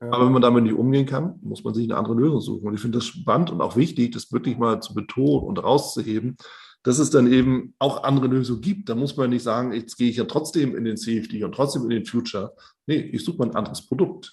[0.00, 0.12] Ja.
[0.12, 2.68] Aber wenn man damit nicht umgehen kann, muss man sich eine andere Lösung suchen.
[2.68, 6.36] Und ich finde das spannend und auch wichtig, das wirklich mal zu betonen und rauszuheben,
[6.82, 8.88] dass es dann eben auch andere Lösungen gibt.
[8.88, 11.84] Da muss man nicht sagen, jetzt gehe ich ja trotzdem in den CFD und trotzdem
[11.84, 12.54] in den Future.
[12.86, 14.32] Nee, ich suche mal ein anderes Produkt.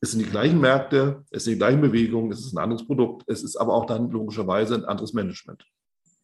[0.00, 3.24] Es sind die gleichen Märkte, es sind die gleichen Bewegungen, es ist ein anderes Produkt,
[3.28, 5.64] es ist aber auch dann logischerweise ein anderes Management.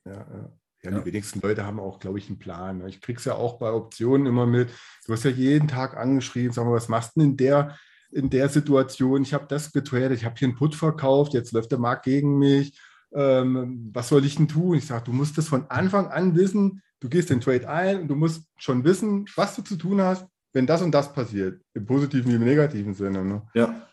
[0.05, 0.53] Ja, ja.
[0.85, 2.79] Ja, die wenigsten Leute haben auch, glaube ich, einen Plan.
[2.79, 2.88] Ne?
[2.88, 4.68] Ich kriege es ja auch bei Optionen immer mit.
[5.07, 7.79] Du hast ja jeden Tag angeschrieben, sag mal, was machst du denn in der,
[8.11, 9.22] in der Situation?
[9.22, 12.37] Ich habe das getradet, ich habe hier einen Put verkauft, jetzt läuft der Markt gegen
[12.37, 12.77] mich.
[13.14, 14.77] Ähm, was soll ich denn tun?
[14.77, 16.83] Ich sage, du musst das von Anfang an wissen.
[17.01, 20.27] Du gehst den Trade ein und du musst schon wissen, was du zu tun hast,
[20.53, 21.61] wenn das und das passiert.
[21.75, 23.25] Im positiven wie im negativen Sinne.
[23.25, 23.42] Ne?
[23.55, 23.87] Ja.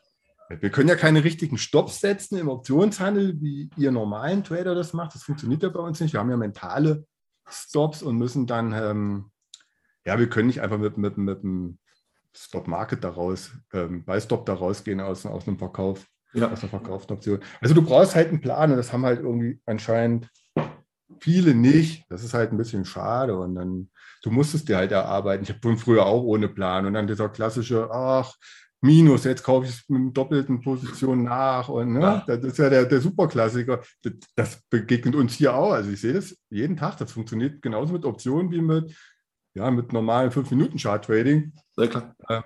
[0.49, 5.13] Wir können ja keine richtigen Stops setzen im Optionshandel, wie ihr normalen Trader das macht.
[5.13, 6.13] Das funktioniert ja bei uns nicht.
[6.13, 7.05] Wir haben ja mentale
[7.47, 9.31] Stops und müssen dann, ähm,
[10.05, 11.77] ja, wir können nicht einfach mit, mit, mit einem
[12.35, 16.51] Stop-Market daraus, ähm, bei Stop da rausgehen aus, aus einem Verkauf, ja.
[16.51, 17.39] aus einer verkauften Option.
[17.61, 20.29] Also du brauchst halt einen Plan und das haben halt irgendwie anscheinend
[21.19, 22.05] viele nicht.
[22.09, 23.89] Das ist halt ein bisschen schade und dann,
[24.23, 25.43] du musst es dir halt erarbeiten.
[25.43, 28.35] Ich habe früher auch ohne Plan und dann dieser klassische, ach,
[28.81, 31.67] Minus, jetzt kaufe ich es mit doppelten Position nach.
[31.67, 32.23] Und ne, ja.
[32.25, 33.81] das ist ja der, der Superklassiker.
[34.01, 35.73] Das, das, begegnet uns hier auch.
[35.73, 36.97] Also ich sehe das jeden Tag.
[36.97, 38.95] Das funktioniert genauso mit Optionen wie mit,
[39.53, 41.53] ja, mit normalen 5-Minuten-Chart-Trading.
[41.75, 42.15] Sehr klar.
[42.29, 42.41] Äh,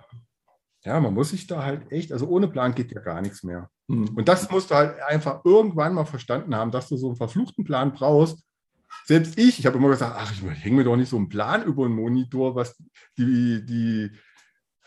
[0.85, 3.69] ja, man muss sich da halt echt, also ohne Plan geht ja gar nichts mehr.
[3.87, 4.09] Mhm.
[4.15, 7.63] Und das musst du halt einfach irgendwann mal verstanden haben, dass du so einen verfluchten
[7.63, 8.43] Plan brauchst.
[9.05, 11.63] Selbst ich, ich habe immer gesagt, ach, ich hänge mir doch nicht so einen Plan
[11.63, 12.77] über den Monitor, was
[13.17, 14.11] die, die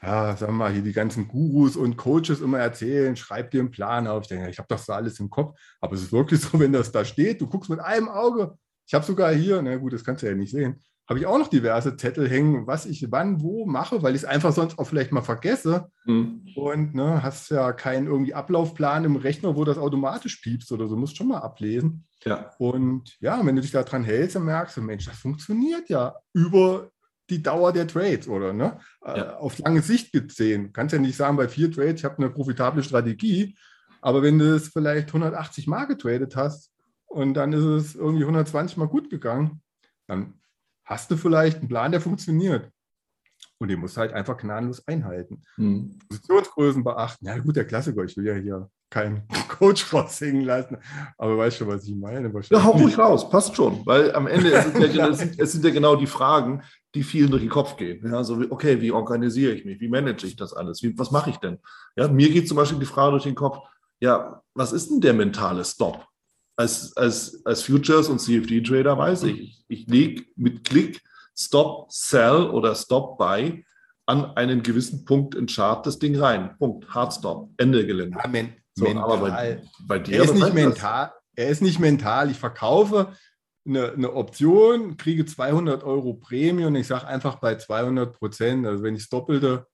[0.03, 3.71] ja, sagen wir mal, hier die ganzen Gurus und Coaches immer erzählen, schreib dir einen
[3.71, 4.23] Plan auf.
[4.23, 5.59] Ich denke, ich habe doch so alles im Kopf.
[5.81, 8.57] Aber es ist wirklich so, wenn das da steht, du guckst mit einem Auge.
[8.87, 11.39] Ich habe sogar hier, na gut, das kannst du ja nicht sehen, habe ich auch
[11.39, 14.87] noch diverse Zettel hängen, was ich wann, wo mache, weil ich es einfach sonst auch
[14.87, 15.91] vielleicht mal vergesse.
[16.05, 16.49] Mhm.
[16.57, 20.97] Und ne, hast ja keinen irgendwie Ablaufplan im Rechner, wo das automatisch piepst oder so,
[20.97, 22.07] musst schon mal ablesen.
[22.25, 22.51] Ja.
[22.59, 26.91] Und ja, wenn du dich daran hältst, dann merkst du, Mensch, das funktioniert ja über
[27.31, 28.79] die Dauer der Trades oder ne?
[29.05, 29.37] Äh, ja.
[29.37, 30.65] auf lange Sicht gesehen.
[30.65, 33.57] Du kannst ja nicht sagen, bei vier Trades, ich habe eine profitable Strategie,
[34.01, 36.73] aber wenn du es vielleicht 180 Mal getradet hast
[37.07, 39.63] und dann ist es irgendwie 120 Mal gut gegangen,
[40.07, 40.35] dann
[40.87, 42.71] hast du vielleicht einen Plan, der funktioniert.
[43.59, 45.43] Und den musst du halt einfach gnadenlos einhalten.
[45.57, 45.99] Hm.
[46.09, 47.27] Positionsgrößen beachten.
[47.27, 50.77] Ja, gut, der Klassiker, ich will ja hier keinen Coach raushängen lassen.
[51.17, 52.31] Aber weißt schon, was ich meine?
[52.51, 53.85] Ja, hau ruhig raus, passt schon.
[53.87, 56.63] Weil am Ende es sind ja, es sind, es sind ja genau die Fragen,
[56.95, 58.07] die vielen durch den Kopf gehen.
[58.11, 59.81] Ja, so, okay, wie organisiere ich mich?
[59.81, 60.83] Wie manage ich das alles?
[60.83, 61.59] Wie, was mache ich denn?
[61.97, 63.59] Ja, mir geht zum Beispiel die Frage durch den Kopf,
[64.01, 66.07] ja, was ist denn der mentale Stop?
[66.57, 71.03] Als, als, als Futures- und CFD-Trader weiß ich, ich, ich lege mit Klick
[71.39, 73.65] Stop, Sell oder Stop, Buy
[74.07, 76.57] an einen gewissen Punkt in Chart das Ding rein.
[76.59, 76.89] Punkt.
[76.95, 77.51] Hard Stop.
[77.57, 78.17] Ende Gelände.
[78.17, 78.31] Ja,
[78.75, 79.05] so, mental.
[79.05, 81.13] aber bei, bei dir er ist nicht mental.
[81.35, 82.31] Er ist nicht mental.
[82.31, 83.13] Ich verkaufe
[83.67, 88.83] eine, eine Option, kriege 200 Euro Prämie und ich sage einfach bei 200 Prozent, also
[88.83, 89.67] wenn ich das Doppelte,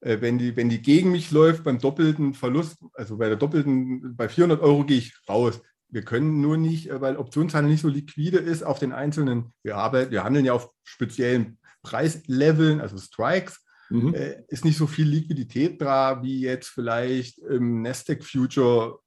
[0.00, 4.14] äh, wenn, die, wenn die gegen mich läuft beim doppelten Verlust, also bei der doppelten,
[4.16, 5.60] bei 400 Euro gehe ich raus.
[5.92, 9.76] Wir können nur nicht, äh, weil Optionshandel nicht so liquide ist auf den einzelnen, wir,
[9.76, 14.14] arbeiten, wir handeln ja auf speziellen Preisleveln, also Strikes mhm.
[14.14, 18.98] äh, ist nicht so viel Liquidität da wie jetzt vielleicht im Nasdaq Future,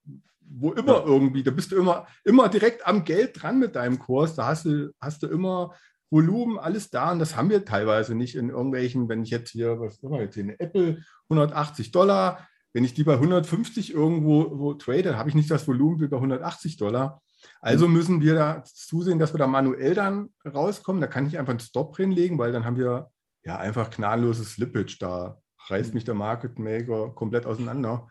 [0.42, 1.06] wo immer ja.
[1.06, 4.36] irgendwie, da bist du immer, immer direkt am Geld dran mit deinem Kurs.
[4.36, 5.74] Da hast du, hast du immer
[6.12, 9.80] Volumen, alles da und das haben wir teilweise nicht in irgendwelchen, wenn ich jetzt hier,
[9.80, 14.60] was haben wir jetzt hier, eine Apple 180 Dollar, wenn ich die bei 150 irgendwo
[14.60, 17.22] wo trade, habe ich nicht das Volumen wie bei 180 Dollar.
[17.62, 17.94] Also mhm.
[17.94, 21.00] müssen wir da zusehen, dass wir da manuell dann rauskommen.
[21.00, 23.12] Da kann ich einfach einen Stop hinlegen, weil dann haben wir
[23.46, 24.98] ja, einfach gnadenloses Slippage.
[25.00, 25.38] Da
[25.70, 28.10] reißt mich der Market Maker komplett auseinander.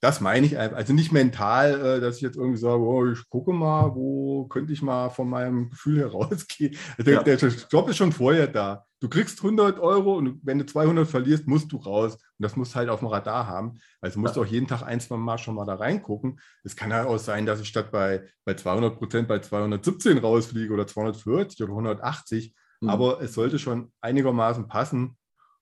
[0.00, 0.76] Das meine ich einfach.
[0.76, 4.72] Also nicht mental, äh, dass ich jetzt irgendwie sage, oh, ich gucke mal, wo könnte
[4.72, 6.76] ich mal von meinem Gefühl herausgehen.
[6.98, 7.22] Der, ja.
[7.24, 8.84] der Job ist schon vorher da.
[9.00, 12.16] Du kriegst 100 Euro und wenn du 200 verlierst, musst du raus.
[12.38, 13.78] Und das musst du halt auf dem Radar haben.
[14.00, 14.42] Also musst ja.
[14.42, 16.40] du auch jeden Tag ein, zwei Mal schon mal da reingucken.
[16.64, 20.72] Es kann halt auch sein, dass ich statt bei, bei 200 Prozent bei 217 rausfliege
[20.72, 22.90] oder 240 oder 180 Mhm.
[22.90, 25.16] Aber es sollte schon einigermaßen passen.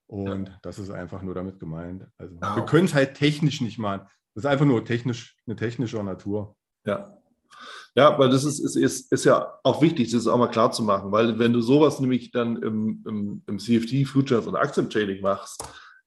[0.07, 0.59] Und ja.
[0.61, 2.05] das ist einfach nur damit gemeint.
[2.17, 2.55] Also ja.
[2.55, 4.01] wir können es halt technisch nicht machen.
[4.35, 6.55] Das ist einfach nur technisch, eine technische Natur.
[6.85, 7.17] Ja.
[7.95, 10.81] Ja, weil das ist, ist, ist, ist ja auch wichtig, das auch mal klar zu
[10.81, 15.63] machen, weil wenn du sowas nämlich dann im, im, im CFD, Futures und Aktientrading machst,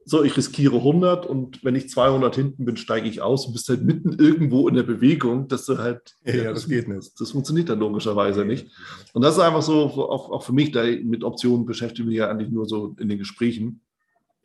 [0.09, 3.69] so, ich riskiere 100 und wenn ich 200 hinten bin, steige ich aus und bist
[3.69, 6.15] halt mitten irgendwo in der Bewegung, dass du halt.
[6.25, 7.21] Ja, ja das, das, geht nicht.
[7.21, 8.71] Das funktioniert dann logischerweise nee, nicht.
[9.15, 12.19] Und das ist einfach so, auch, auch für mich, da mit Optionen beschäftige ich mich
[12.19, 13.81] ja eigentlich nur so in den Gesprächen.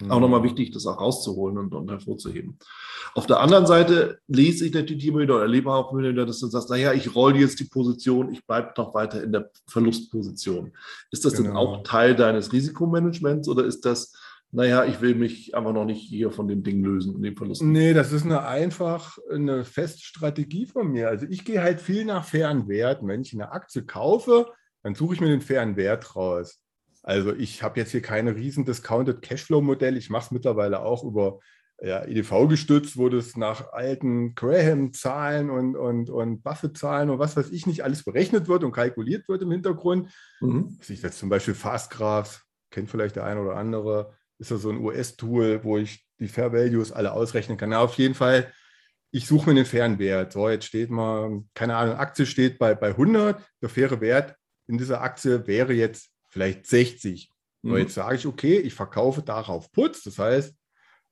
[0.02, 0.10] Mhm.
[0.10, 2.58] Auch nochmal wichtig, das auch rauszuholen und, und, hervorzuheben.
[3.14, 6.40] Auf der anderen Seite lese ich natürlich immer wieder oder erlebe auch immer wieder, dass
[6.40, 10.72] du sagst, naja, ich roll jetzt die Position, ich bleibe doch weiter in der Verlustposition.
[11.12, 11.50] Ist das genau.
[11.50, 14.14] denn auch Teil deines Risikomanagements oder ist das
[14.54, 17.62] naja, ich will mich einfach noch nicht hier von dem Ding lösen und dem Verlust.
[17.62, 21.08] Nee, das ist eine einfach eine feste Strategie von mir.
[21.08, 23.08] Also ich gehe halt viel nach fairen Werten.
[23.08, 24.48] Wenn ich eine Aktie kaufe,
[24.84, 26.62] dann suche ich mir den fairen Wert raus.
[27.02, 29.96] Also ich habe jetzt hier keine riesen Discounted Cashflow-Modell.
[29.96, 31.40] Ich mache es mittlerweile auch über
[31.82, 37.50] ja, EDV gestützt, wo das nach alten Graham-Zahlen und, und, und Buffett-Zahlen und was weiß
[37.52, 40.10] ich nicht alles berechnet wird und kalkuliert wird im Hintergrund.
[40.42, 40.78] Mhm.
[40.88, 44.80] Ich jetzt zum Beispiel Fastgraphs, kennt vielleicht der eine oder andere, ist das so ein
[44.80, 47.70] US-Tool, wo ich die Fair Values alle ausrechnen kann.
[47.70, 48.52] Na, auf jeden Fall,
[49.12, 50.34] ich suche mir den fairen Wert.
[50.34, 54.36] So, jetzt steht mal, keine Ahnung, Aktie steht bei, bei 100, der faire Wert
[54.68, 57.30] in dieser Aktie wäre jetzt vielleicht 60.
[57.62, 57.78] Mhm.
[57.78, 60.04] jetzt sage ich, okay, ich verkaufe darauf Putz.
[60.04, 60.56] Das heißt,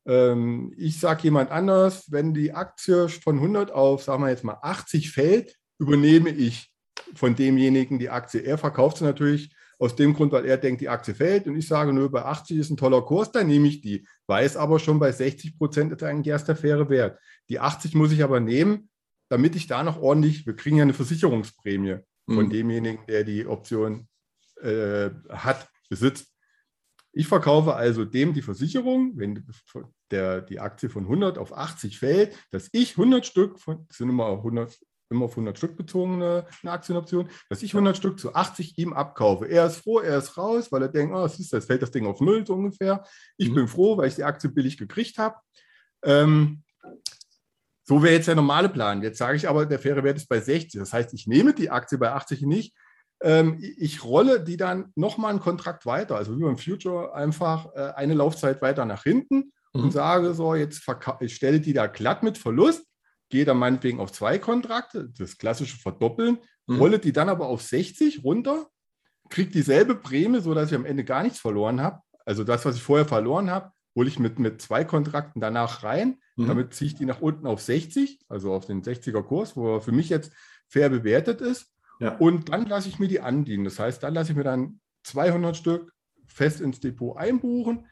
[0.08, 4.58] ähm, ich sage jemand anders, wenn die Aktie von 100 auf, sagen wir jetzt mal
[4.62, 6.72] 80 fällt, übernehme ich
[7.14, 8.42] von demjenigen die Aktie.
[8.42, 11.68] Er verkauft sie natürlich aus dem Grund, weil er denkt, die Aktie fällt und ich
[11.68, 14.06] sage, nur bei 80 ist ein toller Kurs, dann nehme ich die.
[14.28, 17.18] Weiß aber schon, bei 60 Prozent ist eigentlich erst der faire Wert.
[17.48, 18.90] Die 80 muss ich aber nehmen,
[19.30, 22.50] damit ich da noch ordentlich, wir kriegen ja eine Versicherungsprämie von mhm.
[22.50, 24.08] demjenigen, der die Option
[24.62, 26.28] äh, hat, besitzt.
[27.12, 29.44] Ich verkaufe also dem die Versicherung, wenn
[30.12, 34.28] der, die Aktie von 100 auf 80 fällt, dass ich 100 Stück, von, sind immer
[34.28, 34.78] 100,
[35.10, 39.46] immer auf 100 Stück bezogene eine Aktienoption, dass ich 100 Stück zu 80 ihm abkaufe.
[39.46, 42.06] Er ist froh, er ist raus, weil er denkt, oh, ist, jetzt fällt das Ding
[42.06, 43.04] auf Null so ungefähr.
[43.38, 43.56] Ich mhm.
[43.56, 45.36] bin froh, weil ich die Aktie billig gekriegt habe.
[46.04, 46.64] Ähm,
[47.86, 49.02] so wäre jetzt der normale Plan.
[49.02, 50.80] Jetzt sage ich aber, der faire Wert ist bei 60.
[50.80, 52.76] Das heißt, ich nehme die Aktie bei 80 nicht.
[53.22, 57.94] Ähm, ich rolle die dann nochmal einen Kontrakt weiter, also wie beim Future einfach äh,
[57.96, 59.84] eine Laufzeit weiter nach hinten mhm.
[59.84, 60.84] und sage so, jetzt
[61.20, 62.86] ich stelle die da glatt mit Verlust
[63.30, 66.78] gehe dann meinetwegen auf zwei Kontrakte, das klassische Verdoppeln, mhm.
[66.78, 68.68] rolle die dann aber auf 60 runter,
[69.30, 72.02] kriege dieselbe Prämie, sodass ich am Ende gar nichts verloren habe.
[72.26, 76.18] Also das, was ich vorher verloren habe, hole ich mit, mit zwei Kontrakten danach rein.
[76.36, 76.48] Mhm.
[76.48, 79.82] Damit ziehe ich die nach unten auf 60, also auf den 60er Kurs, wo er
[79.82, 80.32] für mich jetzt
[80.68, 81.72] fair bewertet ist.
[82.00, 82.16] Ja.
[82.18, 83.66] Und dann lasse ich mir die andienen.
[83.66, 85.94] Das heißt, dann lasse ich mir dann 200 Stück
[86.28, 87.86] fest ins Depot einbuchen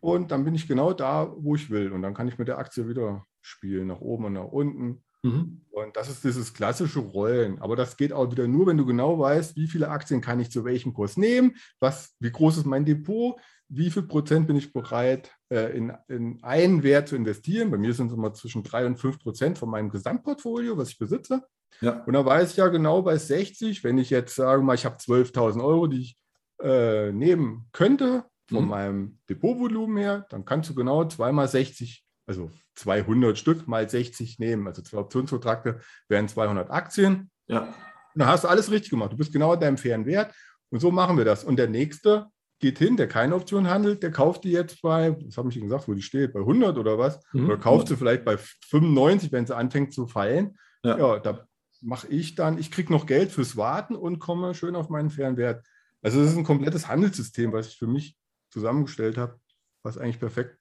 [0.00, 1.92] und dann bin ich genau da, wo ich will.
[1.92, 5.02] Und dann kann ich mit der Aktie wieder spielen, nach oben und nach unten.
[5.22, 5.62] Mhm.
[5.70, 7.60] Und das ist dieses klassische Rollen.
[7.60, 10.50] Aber das geht auch wieder nur, wenn du genau weißt, wie viele Aktien kann ich
[10.50, 13.36] zu welchem Kurs nehmen, was, wie groß ist mein Depot,
[13.68, 17.70] wie viel Prozent bin ich bereit, äh, in, in einen Wert zu investieren.
[17.70, 20.98] Bei mir sind es immer zwischen drei und fünf Prozent von meinem Gesamtportfolio, was ich
[20.98, 21.42] besitze.
[21.80, 22.04] Ja.
[22.04, 24.96] Und da weiß ich ja genau bei 60, wenn ich jetzt sage mal, ich habe
[24.96, 26.18] 12.000 Euro, die ich
[26.62, 28.70] äh, nehmen könnte von mhm.
[28.70, 34.66] meinem Depotvolumen her, dann kannst du genau zweimal 60 also 200 Stück mal 60 nehmen.
[34.66, 37.30] Also zwei Optionsverträge wären 200 Aktien.
[37.46, 37.62] Ja.
[37.62, 37.74] Und
[38.20, 39.12] dann hast du alles richtig gemacht.
[39.12, 40.34] Du bist genau an deinem fairen Wert.
[40.70, 41.44] Und so machen wir das.
[41.44, 42.26] Und der nächste
[42.58, 45.66] geht hin, der keine Option handelt, der kauft die jetzt bei, was habe ich Ihnen
[45.66, 47.20] gesagt, wo die steht, bei 100 oder was?
[47.32, 47.46] Mhm.
[47.46, 50.58] Oder kauft sie vielleicht bei 95, wenn sie anfängt zu fallen.
[50.82, 51.46] Ja, ja da
[51.82, 55.36] mache ich dann, ich kriege noch Geld fürs Warten und komme schön auf meinen fairen
[55.36, 55.66] Wert.
[56.02, 58.16] Also das ist ein komplettes Handelssystem, was ich für mich
[58.50, 59.38] zusammengestellt habe,
[59.82, 60.58] was eigentlich perfekt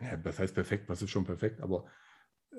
[0.00, 1.84] ja, das heißt perfekt, was ist schon perfekt, aber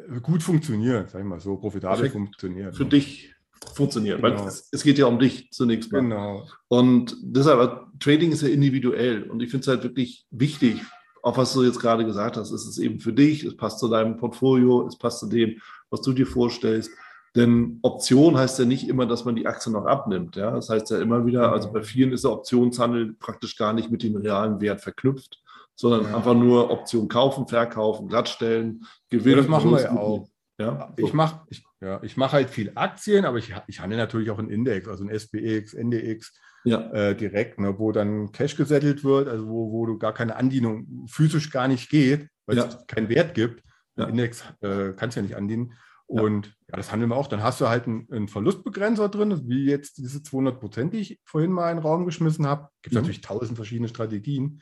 [0.09, 2.75] äh, gut funktioniert, sag ich mal so, profitabel perfekt funktioniert.
[2.75, 3.33] Für dich
[3.73, 4.39] funktioniert, genau.
[4.39, 6.01] weil es, es, geht ja um dich zunächst mal.
[6.01, 6.47] Genau.
[6.67, 10.81] Und deshalb, Trading ist ja individuell und ich finde es halt wirklich wichtig,
[11.23, 13.87] auch was du jetzt gerade gesagt hast, es ist eben für dich, es passt zu
[13.87, 16.91] deinem Portfolio, es passt zu dem, was du dir vorstellst.
[17.35, 20.35] Denn Option heißt ja nicht immer, dass man die Aktie noch abnimmt.
[20.35, 20.51] Ja?
[20.51, 21.79] Das heißt ja immer wieder, also genau.
[21.79, 25.41] bei vielen ist der Optionshandel praktisch gar nicht mit dem realen Wert verknüpft
[25.81, 26.15] sondern ja.
[26.15, 29.37] einfach nur Option kaufen, verkaufen, glattstellen, gewinnen.
[29.37, 30.27] Ja, das machen wir ja auch.
[30.59, 31.07] Ja, so.
[31.07, 34.37] Ich mache ich, ja, ich mach halt viel Aktien, aber ich, ich handle natürlich auch
[34.37, 36.91] einen Index, also ein SPX, NDX ja.
[36.91, 41.07] äh, direkt, ne, wo dann Cash gesettelt wird, also wo, wo du gar keine Andienung
[41.07, 42.65] physisch gar nicht geht, weil ja.
[42.65, 43.63] es keinen Wert gibt.
[43.97, 45.73] Index äh, kannst ja nicht andienen.
[46.07, 46.75] Und ja.
[46.75, 47.27] das handeln wir auch.
[47.27, 51.21] Dann hast du halt einen, einen Verlustbegrenzer drin, wie jetzt diese 200 Prozent, die ich
[51.23, 52.69] vorhin mal in den Raum geschmissen habe.
[52.81, 53.01] Gibt mhm.
[53.01, 54.61] natürlich tausend verschiedene Strategien.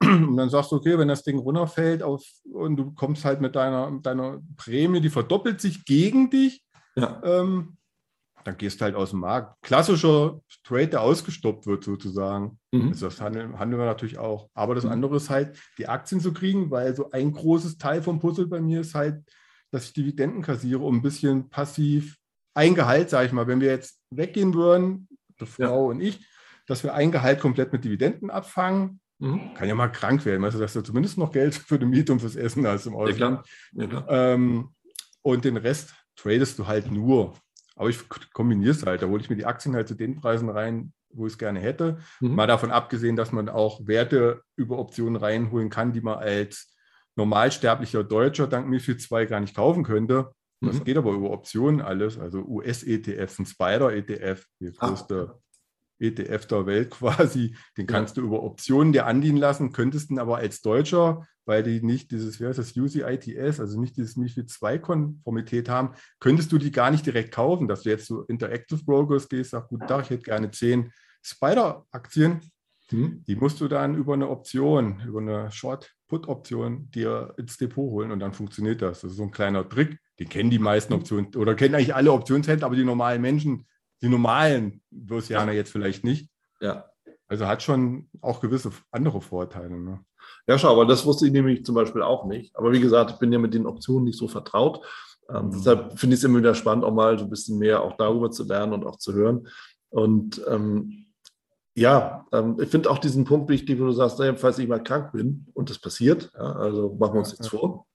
[0.00, 3.56] Und dann sagst du, okay, wenn das Ding runterfällt auf, und du kommst halt mit
[3.56, 7.20] deiner, deiner Prämie, die verdoppelt sich gegen dich, ja.
[7.24, 7.78] ähm,
[8.44, 9.60] dann gehst du halt aus dem Markt.
[9.62, 12.58] Klassischer Trade, der ausgestoppt wird sozusagen.
[12.72, 12.88] Mhm.
[12.88, 14.48] Also das handeln, handeln wir natürlich auch.
[14.54, 14.92] Aber das mhm.
[14.92, 18.60] andere ist halt, die Aktien zu kriegen, weil so ein großes Teil vom Puzzle bei
[18.60, 19.22] mir ist halt,
[19.70, 22.16] dass ich Dividenden kassiere, um ein bisschen passiv
[22.54, 25.08] ein Gehalt, sage ich mal, wenn wir jetzt weggehen würden,
[25.40, 25.90] die Frau ja.
[25.90, 26.26] und ich,
[26.66, 29.00] dass wir ein Gehalt komplett mit Dividenden abfangen.
[29.18, 29.54] Mhm.
[29.54, 32.20] Kann ja mal krank werden, also dass du zumindest noch Geld für die Miete und
[32.20, 33.46] fürs Essen hast im Ausland.
[33.72, 34.70] Ja, ja, ähm,
[35.22, 37.34] und den Rest tradest du halt nur.
[37.76, 37.98] Aber ich
[38.32, 39.02] kombiniere es halt.
[39.02, 41.60] Da hole ich mir die Aktien halt zu den Preisen rein, wo ich es gerne
[41.60, 41.98] hätte.
[42.20, 42.34] Mhm.
[42.34, 46.74] Mal davon abgesehen, dass man auch Werte über Optionen reinholen kann, die man als
[47.16, 50.32] normalsterblicher Deutscher dank MIFID 2 gar nicht kaufen könnte.
[50.60, 50.84] Das mhm.
[50.84, 52.18] geht aber über Optionen alles.
[52.18, 55.47] Also US-ETFs, ein Spider-ETF, die größte Ach.
[56.00, 57.56] ETF der Welt quasi.
[57.76, 58.22] Den kannst ja.
[58.22, 62.40] du über Optionen dir andienen lassen, könntest ihn aber als Deutscher, weil die nicht dieses,
[62.40, 67.06] wie heißt das, UCITS, also nicht dieses MIFID 2-Konformität haben, könntest du die gar nicht
[67.06, 70.50] direkt kaufen, dass du jetzt zu Interactive Brokers gehst, sagst, gut, Tag, ich hätte gerne
[70.50, 72.40] zehn Spider-Aktien.
[72.90, 73.24] Mhm.
[73.26, 78.20] Die musst du dann über eine Option, über eine Short-Put-Option dir ins Depot holen und
[78.20, 79.00] dann funktioniert das.
[79.00, 79.98] Das ist so ein kleiner Trick.
[80.18, 81.00] Den kennen die meisten mhm.
[81.00, 83.66] Optionen oder kennen eigentlich alle Optionshändler, aber die normalen Menschen
[84.02, 86.30] die normalen Börsianer jetzt vielleicht nicht.
[86.60, 86.86] Ja.
[87.26, 89.78] Also hat schon auch gewisse andere Vorteile.
[89.78, 90.00] Ne?
[90.46, 92.56] Ja, schau, aber das wusste ich nämlich zum Beispiel auch nicht.
[92.56, 94.84] Aber wie gesagt, ich bin ja mit den Optionen nicht so vertraut.
[95.28, 95.50] Ähm, mhm.
[95.52, 98.30] Deshalb finde ich es immer wieder spannend, auch mal so ein bisschen mehr auch darüber
[98.30, 99.48] zu lernen und auch zu hören.
[99.90, 101.06] Und ähm,
[101.74, 104.82] ja, ähm, ich finde auch diesen Punkt wichtig, wo du sagst, naja, falls ich mal
[104.82, 107.86] krank bin und das passiert, ja, also machen wir uns nichts vor.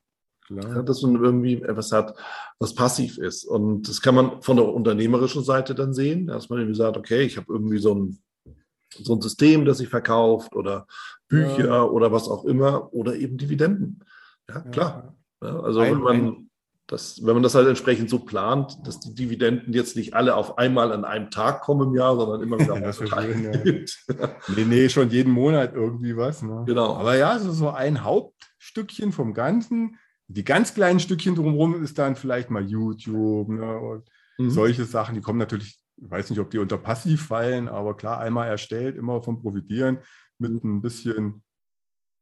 [0.49, 2.15] Ja, dass man irgendwie etwas hat,
[2.60, 3.45] was passiv ist.
[3.45, 7.21] Und das kann man von der unternehmerischen Seite dann sehen, dass man irgendwie sagt, okay,
[7.21, 8.19] ich habe irgendwie so ein,
[8.89, 10.86] so ein System, das sich verkauft oder
[11.27, 11.84] Bücher ja.
[11.84, 14.03] oder was auch immer oder eben Dividenden.
[14.49, 15.15] Ja, klar.
[15.41, 16.49] Ja, also ein, wenn man
[16.88, 20.58] das, wenn man das halt entsprechend so plant, dass die Dividenden jetzt nicht alle auf
[20.58, 23.51] einmal an einem Tag kommen im Jahr, sondern immer wieder das schön, ja.
[24.56, 26.41] Nee, nee, schon jeden Monat irgendwie was.
[26.43, 26.63] Ne?
[26.65, 26.95] Genau.
[26.95, 32.15] Aber ja, so, so ein Hauptstückchen vom Ganzen die ganz kleinen Stückchen drumherum ist dann
[32.15, 34.49] vielleicht mal YouTube ne, und mhm.
[34.49, 35.15] solche Sachen.
[35.15, 38.97] Die kommen natürlich, ich weiß nicht, ob die unter Passiv fallen, aber klar, einmal erstellt,
[38.97, 39.99] immer vom Profitieren
[40.39, 41.43] mit ein bisschen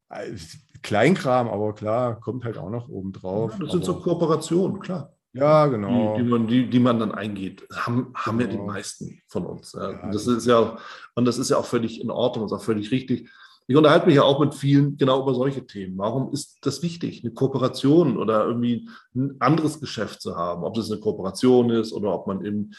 [0.09, 0.35] äh,
[0.81, 3.53] Kleinkram, aber klar, kommt halt auch noch oben drauf.
[3.53, 5.15] Ja, das sind so Kooperationen, klar.
[5.33, 6.17] Ja, genau.
[6.17, 7.65] Die, die, man, die, die man dann eingeht.
[7.71, 8.41] Haben, haben genau.
[8.41, 8.73] ja die genau.
[8.73, 9.73] meisten von uns.
[9.73, 9.91] Ja.
[9.91, 10.77] Ja, das ist ja,
[11.15, 13.29] und das ist ja auch völlig in Ordnung, ist auch völlig richtig.
[13.71, 15.97] Ich unterhalte mich ja auch mit vielen genau über solche Themen.
[15.97, 20.65] Warum ist das wichtig, eine Kooperation oder irgendwie ein anderes Geschäft zu haben?
[20.65, 22.73] Ob das eine Kooperation ist oder ob man eben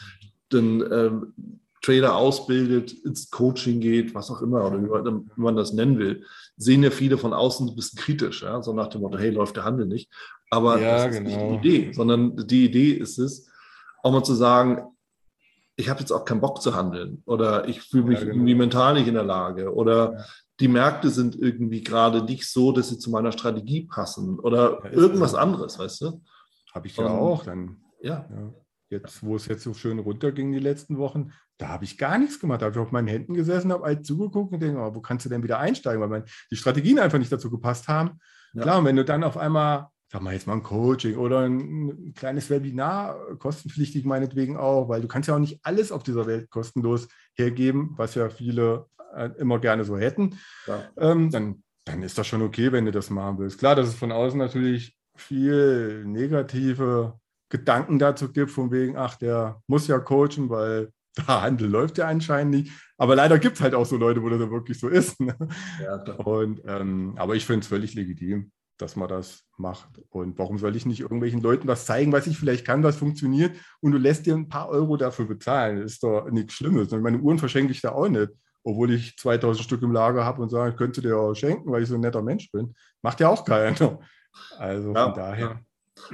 [0.51, 1.33] den ähm,
[1.81, 6.25] Trader ausbildet, ins Coaching geht, was auch immer, oder wie man, das nennen will,
[6.57, 8.61] sehen ja viele von außen ein bisschen kritisch, ja?
[8.61, 10.11] so nach dem Motto, hey, läuft der Handel nicht.
[10.51, 11.53] Aber ja, das ist genau.
[11.53, 13.49] nicht die Idee, sondern die Idee ist es,
[14.03, 14.93] auch mal zu sagen,
[15.75, 18.35] ich habe jetzt auch keinen Bock zu handeln oder ich fühle mich ja, genau.
[18.35, 20.25] irgendwie mental nicht in der Lage oder
[20.59, 24.91] die Märkte sind irgendwie gerade nicht so, dass sie zu meiner Strategie passen oder ja,
[24.91, 26.21] irgendwas anderes, weißt du?
[26.73, 27.43] Habe ich ja um, auch.
[27.43, 28.27] Dann, ja.
[28.29, 28.53] ja.
[28.89, 32.39] Jetzt, wo es jetzt so schön runterging die letzten Wochen, da habe ich gar nichts
[32.39, 32.61] gemacht.
[32.61, 35.25] Da habe ich auf meinen Händen gesessen, habe alt zugeguckt und denke, oh, wo kannst
[35.25, 38.19] du denn wieder einsteigen, weil mein, die Strategien einfach nicht dazu gepasst haben.
[38.53, 38.61] Ja.
[38.61, 41.87] Klar, und wenn du dann auf einmal, sag mal jetzt mal ein Coaching oder ein,
[41.87, 46.27] ein kleines Webinar, kostenpflichtig meinetwegen auch, weil du kannst ja auch nicht alles auf dieser
[46.27, 48.85] Welt kostenlos hergeben, was ja viele
[49.37, 50.89] immer gerne so hätten, ja.
[50.97, 53.59] ähm, dann, dann ist das schon okay, wenn du das machen willst.
[53.59, 59.61] Klar, dass es von außen natürlich viel negative Gedanken dazu gibt, von wegen, ach, der
[59.67, 62.71] muss ja coachen, weil der Handel läuft ja anscheinend nicht.
[62.97, 65.19] Aber leider gibt es halt auch so Leute, wo das wirklich so ist.
[65.19, 65.35] Ne?
[65.81, 70.01] Ja, Und, ähm, aber ich finde es völlig legitim, dass man das macht.
[70.09, 73.55] Und warum soll ich nicht irgendwelchen Leuten was zeigen, was ich vielleicht kann, was funktioniert,
[73.81, 75.81] und du lässt dir ein paar Euro dafür bezahlen?
[75.81, 76.91] Das ist doch nichts Schlimmes.
[76.91, 78.31] Und meine Uhren verschenke ich da auch nicht
[78.63, 81.83] obwohl ich 2000 Stück im Lager habe und sage, ich könnte dir auch schenken, weil
[81.83, 82.73] ich so ein netter Mensch bin.
[83.01, 83.99] Macht ja auch keiner.
[84.57, 85.59] Also ja, von daher.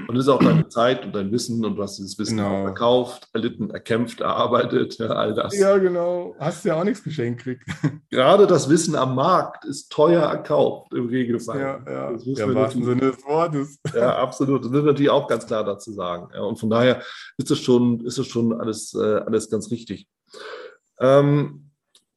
[0.08, 2.64] Und das ist auch deine Zeit und dein Wissen und du hast dieses Wissen genau.
[2.66, 5.58] verkauft, erlitten, erkämpft, erarbeitet, ja, all das.
[5.58, 6.36] Ja, genau.
[6.38, 7.64] Hast ja auch nichts geschenkt gekriegt.
[8.10, 11.60] Gerade das Wissen am Markt ist teuer erkauft im Regelfall.
[11.60, 12.12] Ja, ja.
[12.12, 13.80] Das ja, im wahrsten Sinne des Wortes.
[13.96, 14.65] Ja, absolut.
[14.65, 16.30] Das wird natürlich auch ganz klar dazu sagen.
[16.34, 17.02] Ja, und von daher
[17.38, 20.08] ist das schon, ist das schon alles, äh, alles ganz richtig.
[21.00, 21.69] Ähm,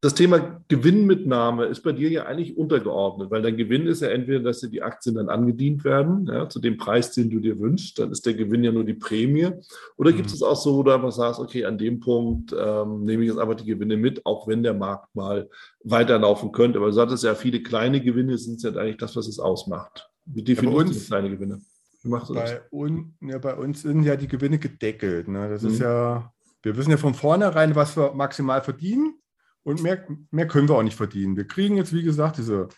[0.02, 4.40] das Thema Gewinnmitnahme ist bei dir ja eigentlich untergeordnet, weil dein Gewinn ist ja entweder,
[4.40, 8.00] dass dir die Aktien dann angedient werden, ja, zu dem Preis, den du dir wünschst,
[8.00, 9.50] dann ist der Gewinn ja nur die Prämie.
[9.96, 10.16] Oder mhm.
[10.16, 13.28] gibt es auch so, wo du einfach sagst, okay, an dem Punkt ähm, nehme ich
[13.28, 15.48] jetzt einfach die Gewinne mit, auch wenn der Markt mal
[15.84, 16.78] weiterlaufen könnte.
[16.78, 20.10] Aber du sagtest ja, viele kleine Gewinne sind ja eigentlich das, was es ausmacht.
[20.26, 21.60] Wie definierst ja, du kleine Gewinne?
[22.02, 22.60] Wie machst du bei, das?
[22.72, 25.28] Un, ja, bei uns sind ja die Gewinne gedeckelt.
[25.28, 25.48] Ne?
[25.48, 25.68] Das mhm.
[25.68, 26.32] ist ja
[26.64, 29.16] wir wissen ja von vornherein, was wir maximal verdienen
[29.64, 31.36] und mehr, mehr können wir auch nicht verdienen.
[31.36, 32.68] Wir kriegen jetzt, wie gesagt, diese,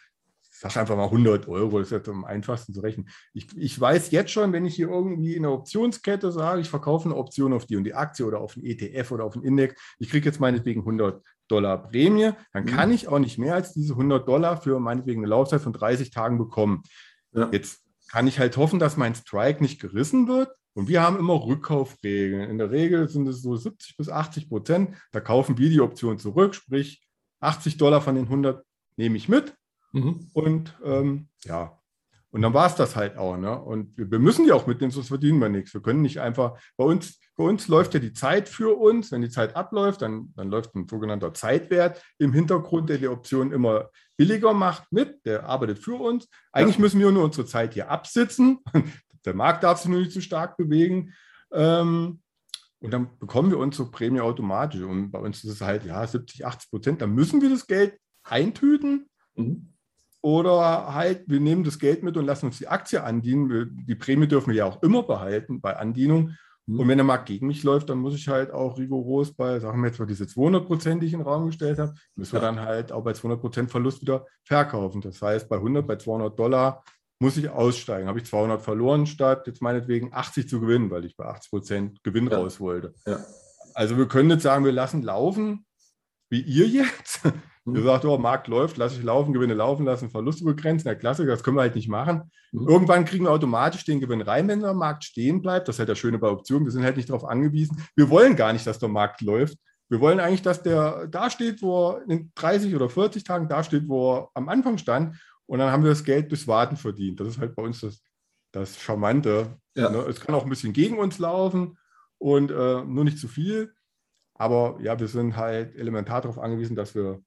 [0.42, 3.08] ich sage einfach mal 100 Euro, das ist jetzt am einfachsten zu rechnen.
[3.32, 7.06] Ich, ich weiß jetzt schon, wenn ich hier irgendwie in der Optionskette sage, ich verkaufe
[7.06, 9.80] eine Option auf die und die Aktie oder auf einen ETF oder auf einen Index,
[9.98, 12.94] ich kriege jetzt meinetwegen 100 Dollar Prämie, dann kann mhm.
[12.94, 16.38] ich auch nicht mehr als diese 100 Dollar für meinetwegen eine Laufzeit von 30 Tagen
[16.38, 16.82] bekommen.
[17.32, 17.48] Ja.
[17.52, 17.83] Jetzt
[18.14, 20.48] kann ich halt hoffen, dass mein Strike nicht gerissen wird.
[20.74, 22.48] Und wir haben immer Rückkaufregeln.
[22.48, 24.96] In der Regel sind es so 70 bis 80 Prozent.
[25.10, 27.04] Da kaufen wir die Option zurück, sprich
[27.40, 28.64] 80 Dollar von den 100
[28.96, 29.56] nehme ich mit.
[29.90, 30.28] Mhm.
[30.32, 31.76] Und ähm, ja,
[32.34, 33.36] und dann war es das halt auch.
[33.36, 33.60] Ne?
[33.60, 35.74] Und wir, wir müssen die auch mitnehmen, sonst verdienen wir nichts.
[35.74, 39.10] Wir können nicht einfach, bei uns, bei uns läuft ja die Zeit für uns.
[39.10, 43.50] Wenn die Zeit abläuft, dann, dann läuft ein sogenannter Zeitwert im Hintergrund, der die Option
[43.50, 46.28] immer billiger macht mit, der arbeitet für uns.
[46.52, 46.82] Eigentlich ja.
[46.82, 48.58] müssen wir nur unsere Zeit hier absitzen.
[49.24, 51.14] Der Markt darf sich nur nicht zu stark bewegen.
[51.50, 52.20] Ähm,
[52.80, 54.82] und dann bekommen wir unsere Prämie automatisch.
[54.82, 57.00] Und bei uns ist es halt, ja, 70, 80 Prozent.
[57.00, 59.08] Dann müssen wir das Geld eintüten.
[59.34, 59.70] Mhm.
[60.20, 63.84] Oder halt, wir nehmen das Geld mit und lassen uns die Aktie andienen.
[63.86, 66.36] Die Prämie dürfen wir ja auch immer behalten bei Andienung.
[66.66, 66.80] Mhm.
[66.80, 69.80] Und wenn der Markt gegen mich läuft, dann muss ich halt auch rigoros bei, sagen
[69.82, 72.40] wir jetzt mal diese 200 Prozent, die ich in den Raum gestellt habe, müssen wir
[72.40, 75.00] dann halt auch bei 200 Prozent Verlust wieder verkaufen.
[75.00, 76.82] Das heißt, bei 100, bei 200 Dollar
[77.20, 78.08] muss ich aussteigen.
[78.08, 82.02] Habe ich 200 verloren, statt jetzt meinetwegen 80 zu gewinnen, weil ich bei 80 Prozent
[82.02, 82.38] Gewinn ja.
[82.38, 82.94] raus wollte.
[83.06, 83.20] Ja.
[83.74, 85.66] Also wir können jetzt sagen, wir lassen laufen,
[86.30, 87.20] wie ihr jetzt.
[87.64, 87.76] Mhm.
[87.76, 90.84] Ihr sagt, oh, Markt läuft, lasse ich laufen, Gewinne laufen lassen, Verluste begrenzen.
[90.84, 92.30] Der Klassiker, das können wir halt nicht machen.
[92.52, 92.68] Mhm.
[92.68, 95.68] Irgendwann kriegen wir automatisch den Gewinn rein, wenn der Markt stehen bleibt.
[95.68, 96.66] Das ist halt das Schöne bei Optionen.
[96.66, 97.82] Wir sind halt nicht darauf angewiesen.
[97.96, 99.56] Wir wollen gar nicht, dass der Markt läuft.
[99.88, 103.62] Wir wollen eigentlich, dass der da steht, wo er in 30 oder 40 Tagen da
[103.62, 105.16] steht, wo er am Anfang stand.
[105.46, 107.20] Und dann haben wir das Geld durchs Warten verdient.
[107.20, 108.02] Das ist halt bei uns das,
[108.52, 109.58] das Charmante.
[109.74, 109.90] Ja.
[109.90, 109.98] Ne?
[110.08, 111.78] Es kann auch ein bisschen gegen uns laufen
[112.18, 113.74] und äh, nur nicht zu viel.
[114.34, 117.22] Aber ja, wir sind halt elementar darauf angewiesen, dass wir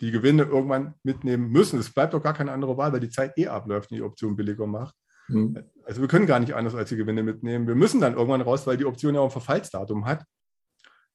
[0.00, 1.78] die Gewinne irgendwann mitnehmen müssen.
[1.78, 4.36] Es bleibt doch gar keine andere Wahl, weil die Zeit eh abläuft und die Option
[4.36, 4.94] billiger macht.
[5.28, 5.62] Mhm.
[5.84, 7.66] Also wir können gar nicht anders als die Gewinne mitnehmen.
[7.66, 10.24] Wir müssen dann irgendwann raus, weil die Option ja auch ein Verfallsdatum hat.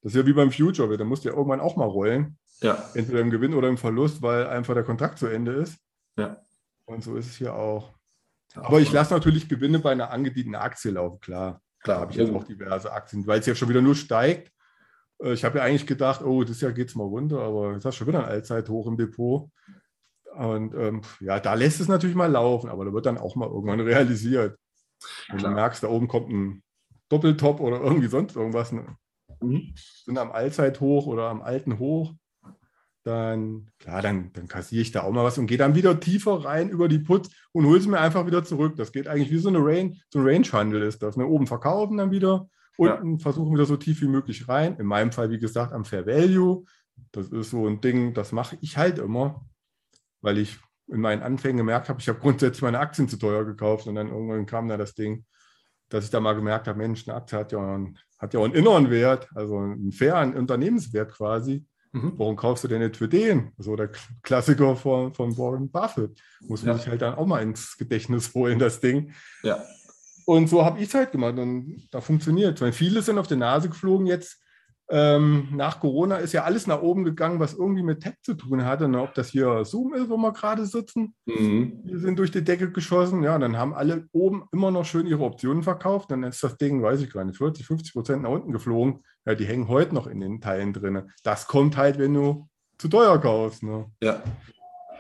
[0.02, 2.38] Das ist ja wie beim Future, da musst du ja irgendwann auch mal rollen.
[2.62, 2.90] Ja.
[2.94, 5.78] Entweder im Gewinn oder im Verlust, weil einfach der Kontrakt zu Ende ist.
[6.18, 6.38] Ja.
[6.86, 7.92] Und so ist es hier auch.
[8.54, 11.62] Aber ich lasse natürlich Gewinne bei einer angedienten Aktie laufen, klar.
[11.80, 14.52] Klar, habe ich jetzt auch diverse Aktien, weil es ja schon wieder nur steigt.
[15.22, 17.86] Äh, ich habe ja eigentlich gedacht, oh, das Jahr geht es mal runter, aber jetzt
[17.86, 19.50] hast du schon wieder ein Allzeithoch im Depot.
[20.36, 23.48] Und ähm, ja, da lässt es natürlich mal laufen, aber da wird dann auch mal
[23.48, 24.58] irgendwann realisiert.
[25.30, 26.64] Wenn du merkst, da oben kommt ein
[27.10, 28.98] Doppeltop oder irgendwie sonst irgendwas, ne?
[29.42, 29.74] mhm.
[29.76, 32.14] sind am Allzeithoch oder am alten Hoch,
[33.04, 36.44] dann, klar, dann, dann kassiere ich da auch mal was und gehe dann wieder tiefer
[36.44, 38.76] rein über die Putz und hole es mir einfach wieder zurück.
[38.78, 41.16] Das geht eigentlich wie so eine Range, so ein Range-Handel ist das.
[41.16, 41.26] Ne?
[41.28, 43.18] Oben verkaufen dann wieder, unten ja.
[43.20, 44.78] versuchen wieder so tief wie möglich rein.
[44.78, 46.66] In meinem Fall, wie gesagt, am Fair Value.
[47.12, 49.46] Das ist so ein Ding, das mache ich halt immer,
[50.22, 50.58] weil ich
[50.88, 54.08] in meinen Anfängen gemerkt habe, ich habe grundsätzlich meine Aktien zu teuer gekauft und dann
[54.08, 55.26] irgendwann kam da das Ding,
[55.90, 58.46] dass ich da mal gemerkt habe, Mensch, eine Aktie hat ja, einen, hat ja auch
[58.46, 61.66] einen inneren Wert, also einen fairen Unternehmenswert quasi.
[61.92, 62.14] Mhm.
[62.18, 63.52] Warum kaufst du denn nicht für den?
[63.58, 63.90] So der
[64.22, 66.22] Klassiker von, von Warren Buffett.
[66.42, 66.78] Muss man ja.
[66.78, 69.14] sich halt dann auch mal ins Gedächtnis holen, das Ding.
[69.44, 69.64] Ja.
[70.26, 72.76] Und so habe ich es halt gemacht und da funktioniert es.
[72.76, 74.42] Viele sind auf die Nase geflogen jetzt.
[74.88, 78.66] Ähm, nach Corona ist ja alles nach oben gegangen, was irgendwie mit Tech zu tun
[78.66, 78.88] hatte.
[78.88, 79.02] Ne?
[79.02, 81.16] Ob das hier Zoom ist, wo wir gerade sitzen.
[81.26, 81.82] Mhm.
[81.86, 83.24] Die sind durch die Decke geschossen.
[83.24, 86.12] Ja, dann haben alle oben immer noch schön ihre Optionen verkauft.
[86.12, 89.04] Dann ist das Ding, weiß ich gar nicht, 40, 50 Prozent nach unten geflogen.
[89.26, 91.10] Ja, die hängen heute noch in den Teilen drin.
[91.24, 92.48] Das kommt halt, wenn du
[92.78, 93.64] zu teuer kaufst.
[93.64, 93.86] Ne?
[94.02, 94.22] Ja.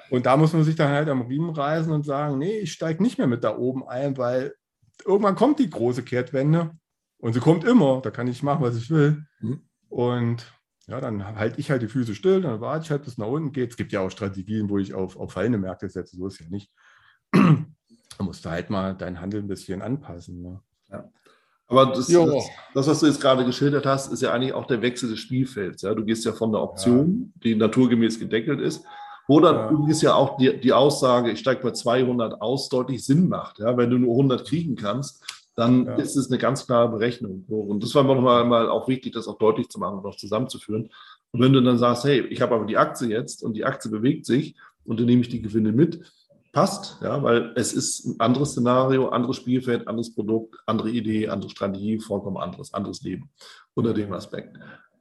[0.09, 3.03] Und da muss man sich dann halt am Riemen reißen und sagen, nee, ich steige
[3.03, 4.53] nicht mehr mit da oben ein, weil
[5.03, 6.71] irgendwann kommt die große Kehrtwende
[7.17, 9.25] und sie kommt immer, da kann ich machen, was ich will.
[9.39, 9.61] Mhm.
[9.89, 10.53] Und
[10.87, 13.27] ja, dann halte ich halt die Füße still, dann warte ich halt, bis es nach
[13.27, 13.71] unten geht.
[13.71, 16.47] Es gibt ja auch Strategien, wo ich auf, auf fallende Märkte setze, so ist ja
[16.49, 16.71] nicht.
[18.17, 20.41] Da musst du halt mal dein Handel ein bisschen anpassen.
[20.41, 20.61] Ne?
[20.89, 21.11] Ja.
[21.67, 24.81] Aber das, das, das, was du jetzt gerade geschildert hast, ist ja eigentlich auch der
[24.81, 25.81] Wechsel des Spielfelds.
[25.81, 25.93] Ja?
[25.95, 27.41] Du gehst ja von der Option, ja.
[27.43, 28.85] die naturgemäß gedeckelt ist,
[29.55, 29.69] ja.
[29.69, 33.59] übrigens ja auch die, die Aussage, ich steige bei 200 aus, deutlich Sinn macht.
[33.59, 33.75] Ja?
[33.77, 35.23] Wenn du nur 100 kriegen kannst,
[35.55, 35.95] dann ja.
[35.95, 37.45] ist es eine ganz klare Berechnung.
[37.47, 40.17] Und das war mir nochmal mal auch wichtig, das auch deutlich zu machen und auch
[40.17, 40.89] zusammenzuführen.
[41.31, 43.89] Und wenn du dann sagst, hey, ich habe aber die Aktie jetzt und die Aktie
[43.89, 46.01] bewegt sich und dann nehme ich die Gewinne mit,
[46.51, 51.49] passt, ja, weil es ist ein anderes Szenario, anderes Spielfeld, anderes Produkt, andere Idee, andere
[51.49, 53.29] Strategie, vollkommen anderes, anderes Leben
[53.73, 54.57] unter dem Aspekt.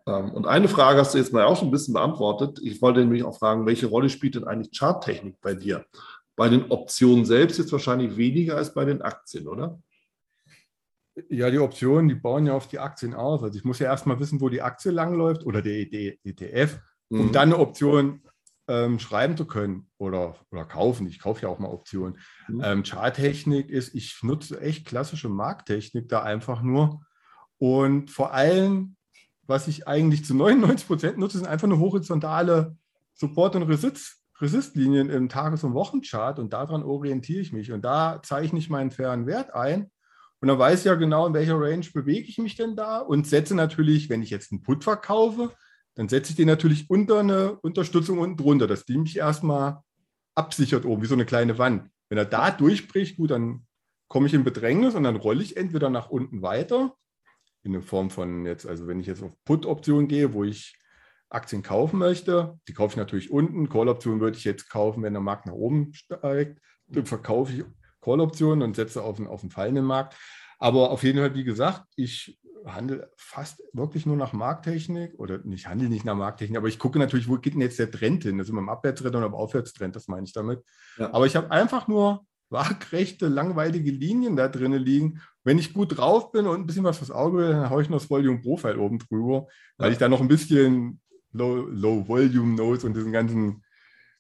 [0.07, 2.61] Ähm, und eine Frage hast du jetzt mal auch schon ein bisschen beantwortet.
[2.63, 5.85] Ich wollte nämlich auch fragen, welche Rolle spielt denn eigentlich Charttechnik bei dir?
[6.37, 9.79] Bei den Optionen selbst jetzt wahrscheinlich weniger als bei den Aktien, oder?
[11.29, 13.43] Ja, die Optionen, die bauen ja auf die Aktien aus.
[13.43, 17.33] Also ich muss ja erstmal wissen, wo die Aktie langläuft oder der ETF, um mhm.
[17.33, 18.21] dann eine Option
[18.67, 21.07] ähm, schreiben zu können oder, oder kaufen.
[21.07, 22.19] Ich kaufe ja auch mal Optionen.
[22.49, 22.63] Mhm.
[22.65, 27.07] Ähm, Charttechnik ist, ich nutze echt klassische Markttechnik da einfach nur.
[27.59, 28.97] Und vor allem,
[29.47, 32.77] was ich eigentlich zu 99 Prozent nutze, sind einfach eine horizontale
[33.15, 37.71] Support- und Resist Resistlinien im Tages- und Wochenchart und daran orientiere ich mich.
[37.73, 39.91] Und da zeichne ich meinen fairen Wert ein.
[40.41, 43.27] Und dann weiß ich ja genau, in welcher Range bewege ich mich denn da und
[43.27, 45.53] setze natürlich, wenn ich jetzt einen Put verkaufe,
[45.95, 49.81] dann setze ich den natürlich unter eine Unterstützung unten drunter, dass die mich erstmal
[50.35, 51.89] absichert oben, wie so eine kleine Wand.
[52.09, 53.67] Wenn er da durchbricht, gut, dann
[54.09, 56.95] komme ich in Bedrängnis und dann rolle ich entweder nach unten weiter,
[57.65, 60.77] in der Form von jetzt, also wenn ich jetzt auf Put-Option gehe, wo ich
[61.31, 63.69] Aktien kaufen möchte, die kaufe ich natürlich unten.
[63.69, 66.61] Call-Option würde ich jetzt kaufen, wenn der Markt nach oben steigt.
[66.87, 67.65] Dann verkaufe ich
[68.01, 70.15] Call-Optionen und setze auf einen, auf einen fallenden Markt.
[70.59, 75.67] Aber auf jeden Fall, wie gesagt, ich handle fast wirklich nur nach Markttechnik oder nicht
[75.69, 78.39] handle nicht nach Markttechnik, aber ich gucke natürlich, wo geht denn jetzt der Trend hin?
[78.39, 80.63] Das ist immer im Abwärtstrend oder im Aufwärtstrend, das meine ich damit.
[80.97, 81.13] Ja.
[81.13, 82.25] Aber ich habe einfach nur
[82.55, 85.21] waagrechte, langweilige Linien da drinnen liegen.
[85.43, 87.91] Wenn ich gut drauf bin und ein bisschen was fürs Auge will, dann haue ich
[87.91, 89.93] noch das Volume Profile oben drüber, weil ja.
[89.93, 91.01] ich da noch ein bisschen
[91.33, 93.63] Low, Low Volume Nodes und diesen ganzen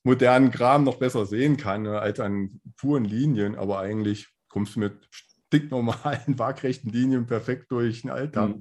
[0.03, 3.55] modernen Kram noch besser sehen kann ne, als an puren Linien.
[3.55, 8.57] Aber eigentlich kommst du mit sticknormalen, waagrechten Linien perfekt durch den Alltag.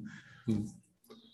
[0.45, 0.69] Mhm.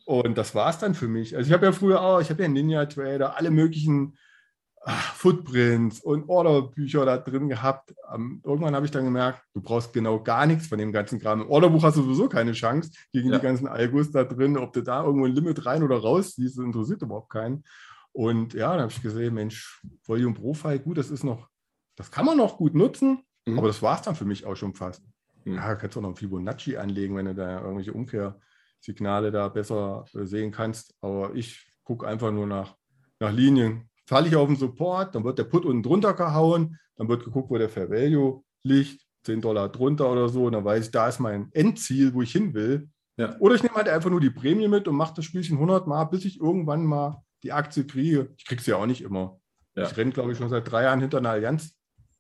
[0.06, 1.36] Und das war es dann für mich.
[1.36, 4.18] Also ich habe ja früher auch, ich habe ja Ninja Trader, alle möglichen
[4.86, 7.94] Footprints und Orderbücher da drin gehabt.
[8.14, 11.42] Um, irgendwann habe ich dann gemerkt, du brauchst genau gar nichts von dem ganzen Kram.
[11.42, 13.38] Im Orderbuch hast du sowieso keine Chance gegen ja.
[13.38, 14.58] die ganzen Algos da drin.
[14.58, 17.64] Ob du da irgendwo ein Limit rein oder raus siehst, interessiert überhaupt keinen.
[18.12, 21.48] Und ja, dann habe ich gesehen, Mensch, Volume Profile, gut, das ist noch,
[21.96, 23.58] das kann man noch gut nutzen, mhm.
[23.58, 25.04] aber das war es dann für mich auch schon fast.
[25.46, 25.56] Mhm.
[25.56, 30.06] Ja, kannst du auch noch ein Fibonacci anlegen, wenn du da irgendwelche Umkehrsignale da besser
[30.14, 30.96] äh, sehen kannst.
[31.02, 32.76] Aber ich gucke einfach nur nach,
[33.20, 33.89] nach Linien.
[34.10, 37.52] Falle ich auf den Support, dann wird der Put unten drunter gehauen, dann wird geguckt,
[37.52, 41.08] wo der Fair Value liegt, 10 Dollar drunter oder so, und dann weiß ich, da
[41.08, 42.90] ist mein Endziel, wo ich hin will.
[43.18, 43.38] Ja.
[43.38, 46.06] Oder ich nehme halt einfach nur die Prämie mit und mache das Spielchen 100 Mal,
[46.06, 48.34] bis ich irgendwann mal die Aktie kriege.
[48.36, 49.40] Ich kriege sie ja auch nicht immer.
[49.76, 49.84] Ja.
[49.84, 51.76] Ich renne, glaube ich, schon seit drei Jahren hinter einer Allianz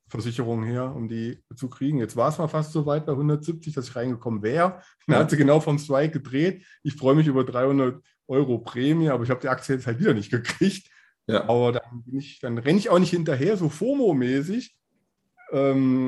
[0.10, 1.98] Versicherung her, um die zu kriegen.
[1.98, 4.82] Jetzt war es mal fast so weit bei 170, dass ich reingekommen wäre.
[5.08, 5.20] Dann ja.
[5.22, 6.64] hat sie genau vom Strike gedreht.
[6.84, 10.14] Ich freue mich über 300 Euro Prämie, aber ich habe die Aktie jetzt halt wieder
[10.14, 10.88] nicht gekriegt.
[11.30, 11.47] Ja.
[11.47, 12.03] Aber dann,
[12.41, 14.75] dann renne ich auch nicht hinterher, so FOMO-mäßig.
[15.51, 16.07] Ähm,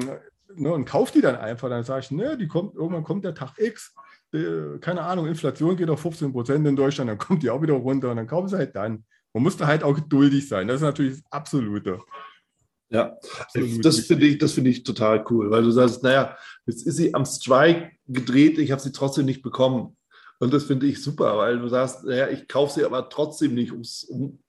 [0.55, 1.69] ne, und kaufe die dann einfach.
[1.69, 3.93] Dann sage ich, ne, die kommt, irgendwann kommt der Tag X.
[4.33, 7.73] Äh, keine Ahnung, Inflation geht auf 15 Prozent in Deutschland, dann kommt die auch wieder
[7.73, 9.05] runter und dann kaufen sie halt dann.
[9.33, 10.67] Man muss da halt auch geduldig sein.
[10.67, 11.99] Das ist natürlich das Absolute.
[12.89, 13.17] Ja,
[13.83, 17.25] das finde ich, das ich total cool, weil du sagst, naja, jetzt ist sie am
[17.25, 19.95] Strike gedreht, ich habe sie trotzdem nicht bekommen.
[20.39, 23.71] Und das finde ich super, weil du sagst, naja, ich kaufe sie aber trotzdem nicht.
[23.71, 24.40] Um,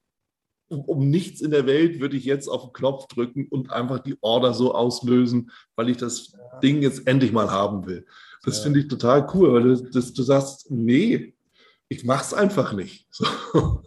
[0.73, 4.17] um, nichts in der Welt würde ich jetzt auf den Knopf drücken und einfach die
[4.21, 8.07] Order so auslösen, weil ich das Ding jetzt endlich mal haben will.
[8.45, 8.65] Das ja.
[8.65, 11.35] finde ich total cool, weil du, das, du sagst, nee,
[11.89, 13.07] ich mache es einfach nicht.
[13.53, 13.83] So,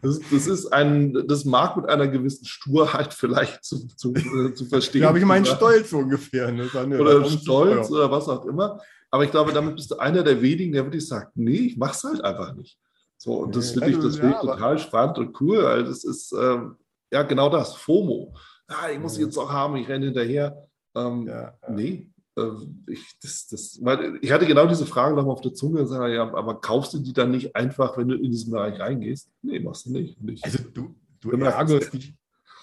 [0.00, 4.64] das, das, ist ein, das mag mit einer gewissen Sturheit vielleicht zu, zu, äh, zu
[4.64, 5.02] verstehen.
[5.02, 6.50] Da habe ich meinen Stolz ungefähr.
[6.50, 6.66] Ne?
[6.98, 8.80] Oder Stolz oder was auch immer.
[9.10, 11.92] Aber ich glaube, damit bist du einer der wenigen, der wirklich sagt, nee, ich mache
[11.92, 12.78] es halt einfach nicht.
[13.22, 16.32] So, und das finde ich, das ja, ich total spannend und cool, weil das ist
[16.32, 16.76] ähm,
[17.12, 18.34] ja genau das, FOMO.
[18.70, 20.66] Ja, ich muss jetzt auch haben, ich renne hinterher.
[20.94, 21.70] Ähm, ja, ja.
[21.70, 22.48] Nee, äh,
[22.86, 23.78] ich, das, das,
[24.22, 26.98] ich hatte genau diese Frage noch mal auf der Zunge, sage, ja, aber kaufst du
[26.98, 29.30] die dann nicht einfach, wenn du in diesen Bereich reingehst?
[29.42, 30.18] Nee, machst du nicht.
[30.22, 30.42] nicht.
[30.42, 32.14] Also du, du ärgerst dich,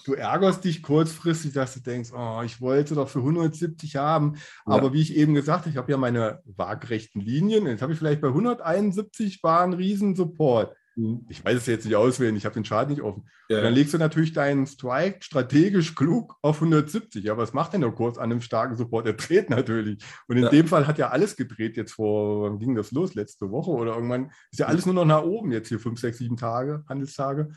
[0.07, 4.35] du ärgerst dich kurzfristig, dass du denkst, oh, ich wollte doch für 170 haben.
[4.35, 4.73] Ja.
[4.73, 7.67] Aber wie ich eben gesagt habe, ich habe ja meine waagrechten Linien.
[7.67, 10.75] Jetzt habe ich vielleicht bei 171 war ein Riesensupport.
[10.97, 11.25] Mhm.
[11.29, 13.29] Ich weiß es jetzt nicht auswählen, ich habe den Chart nicht offen.
[13.49, 13.61] Ja.
[13.61, 17.23] dann legst du natürlich deinen Strike strategisch klug auf 170.
[17.23, 19.05] Ja, was macht denn der Kurs an einem starken Support?
[19.05, 20.03] Er dreht natürlich.
[20.27, 20.49] Und in ja.
[20.49, 23.13] dem Fall hat ja alles gedreht jetzt vor, wann ging das los?
[23.13, 26.17] Letzte Woche oder irgendwann ist ja alles nur noch nach oben jetzt hier, fünf, sechs,
[26.17, 27.49] sieben Tage, Handelstage.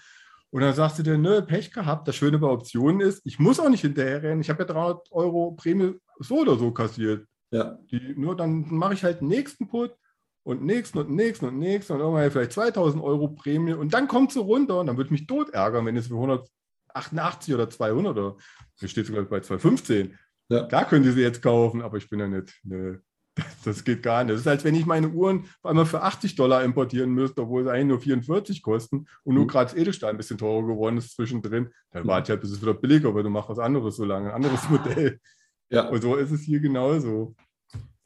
[0.52, 2.08] Und dann sagst du dir, nö, Pech gehabt.
[2.08, 4.40] Das Schöne bei Optionen ist, ich muss auch nicht hinterherrennen.
[4.40, 7.26] Ich habe ja 300 Euro Prämie so oder so kassiert.
[7.52, 7.78] Ja.
[7.90, 9.94] Die, nur dann mache ich halt den nächsten Put
[10.42, 14.32] und nächsten und nächsten und nächsten und irgendwann vielleicht 2000 Euro Prämie und dann kommt
[14.32, 18.16] sie runter und dann würde ich mich tot ärgern, wenn es für 188 oder 200
[18.16, 18.36] oder
[18.78, 20.16] hier steht sogar bei 215.
[20.48, 20.66] Ja.
[20.66, 23.00] Klar könnt ihr sie jetzt kaufen, aber ich bin ja nicht, ne,
[23.64, 24.34] das geht gar nicht.
[24.34, 27.64] Das ist, als wenn ich meine Uhren auf einmal für 80 Dollar importieren müsste, obwohl
[27.64, 29.48] sie eigentlich nur 44 kosten und nur mhm.
[29.48, 31.70] gerade das Edelstahl ein bisschen teurer geworden ist zwischendrin.
[31.92, 32.08] Dann mhm.
[32.08, 34.34] warte ich halt, bis es wieder billiger wird und mache was anderes so lange, ein
[34.34, 35.20] anderes Modell.
[35.70, 35.88] Ja.
[35.88, 37.34] Und so ist es hier genauso.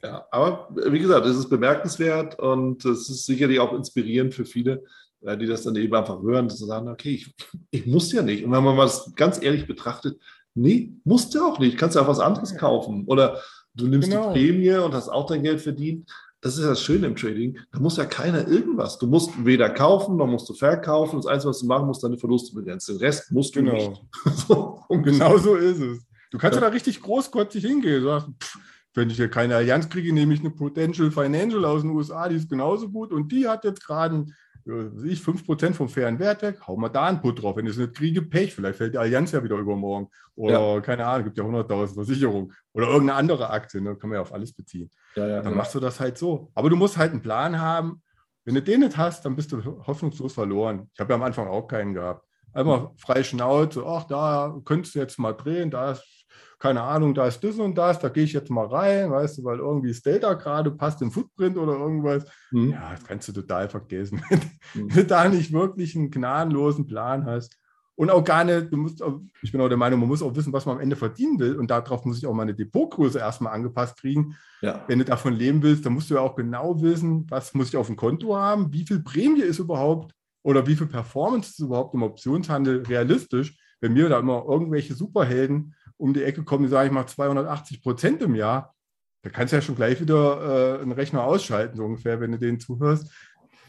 [0.03, 4.83] Ja, aber wie gesagt, es ist bemerkenswert und es ist sicherlich auch inspirierend für viele,
[5.21, 7.35] äh, die das dann eben einfach hören, zu sagen, okay, ich,
[7.71, 8.45] ich muss ja nicht.
[8.45, 10.21] Und wenn man mal das ganz ehrlich betrachtet,
[10.53, 11.77] nee, musst du auch nicht.
[11.77, 13.05] Kannst ja auch was anderes kaufen.
[13.07, 13.41] Oder
[13.75, 14.33] du nimmst genau.
[14.33, 16.09] die Prämie und hast auch dein Geld verdient.
[16.41, 17.57] Das ist das Schöne im Trading.
[17.71, 18.99] Da muss ja keiner irgendwas.
[18.99, 21.17] Du musst weder kaufen, noch musst du verkaufen.
[21.17, 22.97] Das Einzige, was du machen musst, deine Verluste begrenzen.
[22.97, 23.73] Den Rest musst du genau.
[23.73, 24.01] nicht.
[24.47, 26.05] so, und genau so ist es.
[26.29, 28.01] Du kannst ja, ja da richtig großkotzig hingehen.
[28.01, 28.59] Du sagst, pff,
[28.95, 32.35] wenn ich hier keine Allianz kriege, nehme ich eine Potential Financial aus den USA, die
[32.35, 34.25] ist genauso gut und die hat jetzt gerade
[34.65, 37.55] ich 5% vom fairen Wert weg, hau mal da einen Put drauf.
[37.55, 38.55] Wenn ich es nicht kriege, Pech.
[38.55, 40.09] Vielleicht fällt die Allianz ja wieder übermorgen.
[40.35, 40.81] Oder ja.
[40.81, 42.51] keine Ahnung, gibt ja 100.000 Versicherung.
[42.73, 43.95] Oder irgendeine andere Aktie, ne?
[43.95, 44.89] kann man ja auf alles beziehen.
[45.15, 45.57] Ja, ja, dann genau.
[45.57, 46.49] machst du das halt so.
[46.55, 48.01] Aber du musst halt einen Plan haben.
[48.43, 50.89] Wenn du den nicht hast, dann bist du hoffnungslos verloren.
[50.93, 52.24] Ich habe ja am Anfang auch keinen gehabt.
[52.55, 56.25] Einmal frei Schnauze, ach, da könntest du jetzt mal drehen, da ist
[56.57, 59.43] keine Ahnung, da ist das und das, da gehe ich jetzt mal rein, weißt du,
[59.43, 62.25] weil irgendwie das Data gerade passt im Footprint oder irgendwas.
[62.51, 62.71] Mhm.
[62.71, 64.21] Ja, das kannst du total vergessen.
[64.73, 67.57] Wenn du da nicht wirklich einen gnadenlosen Plan hast.
[67.97, 70.35] Und auch gar nicht, du musst, auch, ich bin auch der Meinung, man muss auch
[70.35, 71.57] wissen, was man am Ende verdienen will.
[71.57, 74.35] Und darauf muss ich auch meine Depotgröße erstmal angepasst kriegen.
[74.61, 74.83] Ja.
[74.87, 77.77] Wenn du davon leben willst, dann musst du ja auch genau wissen, was muss ich
[77.77, 80.14] auf dem Konto haben, wie viel Prämie ist überhaupt
[80.45, 83.57] oder wie viel Performance ist überhaupt im Optionshandel realistisch.
[83.81, 87.81] Wenn mir da immer irgendwelche Superhelden um die Ecke kommen, die sagen, ich mache 280
[87.81, 88.75] Prozent im Jahr,
[89.23, 92.37] da kannst du ja schon gleich wieder äh, einen Rechner ausschalten, so ungefähr, wenn du
[92.37, 93.11] denen zuhörst.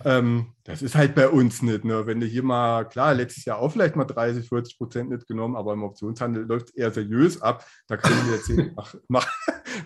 [0.04, 1.86] Ähm, das ist halt bei uns nicht.
[1.86, 2.06] Ne?
[2.06, 5.56] Wenn du hier mal, klar, letztes Jahr auch vielleicht mal 30, 40 Prozent nicht genommen,
[5.56, 7.66] aber im Optionshandel läuft es eher seriös ab.
[7.86, 9.26] Da kann ich dir erzählen, mach, mach,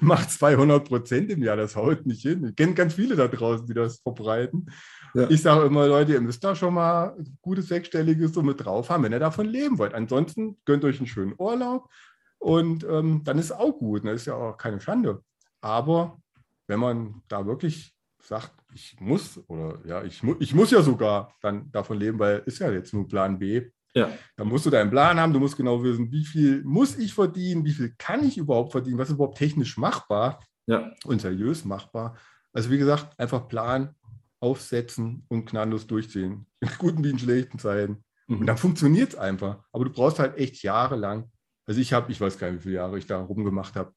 [0.00, 2.44] mach 200 Prozent im Jahr, das haut nicht hin.
[2.48, 4.66] Ich kenne ganz viele da draußen, die das verbreiten.
[5.14, 5.28] Ja.
[5.28, 9.04] Ich sage immer, Leute, ihr müsst da schon mal gutes sechsstelliges so mit drauf haben,
[9.04, 9.94] wenn ihr davon leben wollt.
[9.94, 11.88] Ansonsten gönnt euch einen schönen Urlaub,
[12.40, 14.12] und ähm, dann ist es auch gut, das ne?
[14.12, 15.22] ist ja auch keine Schande.
[15.60, 16.18] Aber
[16.66, 21.34] wenn man da wirklich sagt, ich muss oder ja, ich, mu ich muss ja sogar
[21.42, 23.70] dann davon leben, weil ist ja jetzt nur Plan B.
[23.94, 24.08] Ja.
[24.36, 27.64] Dann musst du deinen Plan haben, du musst genau wissen, wie viel muss ich verdienen,
[27.64, 30.92] wie viel kann ich überhaupt verdienen, was ist überhaupt technisch machbar ja.
[31.04, 32.16] und seriös machbar.
[32.54, 33.94] Also wie gesagt, einfach Plan
[34.40, 36.46] aufsetzen und gnadenlos durchziehen.
[36.60, 38.04] In guten wie in schlechten Zeiten.
[38.26, 38.40] Mhm.
[38.40, 39.62] Und dann funktioniert es einfach.
[39.72, 41.30] Aber du brauchst halt echt jahrelang
[41.70, 43.94] also ich habe, ich weiß gar nicht, wie viele Jahre ich da rumgemacht habe.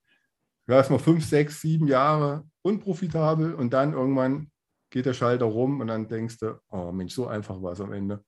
[0.68, 4.52] Ja, erstmal fünf, sechs, sieben Jahre unprofitabel und dann irgendwann
[4.92, 7.92] geht der Schalter rum und dann denkst du, oh Mensch, so einfach war es am
[7.92, 8.24] Ende.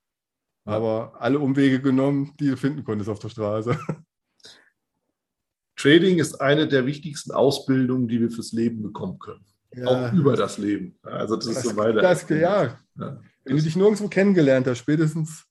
[0.66, 0.72] Ja.
[0.72, 3.78] Aber alle Umwege genommen, die du finden konntest auf der Straße.
[5.76, 9.46] Trading ist eine der wichtigsten Ausbildungen, die wir fürs Leben bekommen können.
[9.76, 9.86] Ja.
[9.86, 10.98] Auch über das Leben.
[11.02, 12.00] Also das, das ist so weiter.
[12.00, 12.64] Das, ja.
[12.98, 13.20] ja.
[13.44, 15.44] Wenn du dich nirgendwo kennengelernt hast, spätestens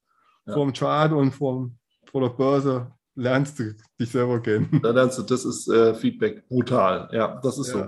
[0.46, 0.54] ja.
[0.54, 1.70] vor dem Chart und vor,
[2.12, 4.80] vor der Börse, lernst du dich selber kennen.
[4.82, 7.08] Da lernst du, das ist äh, Feedback brutal.
[7.12, 7.88] Ja, das ist so.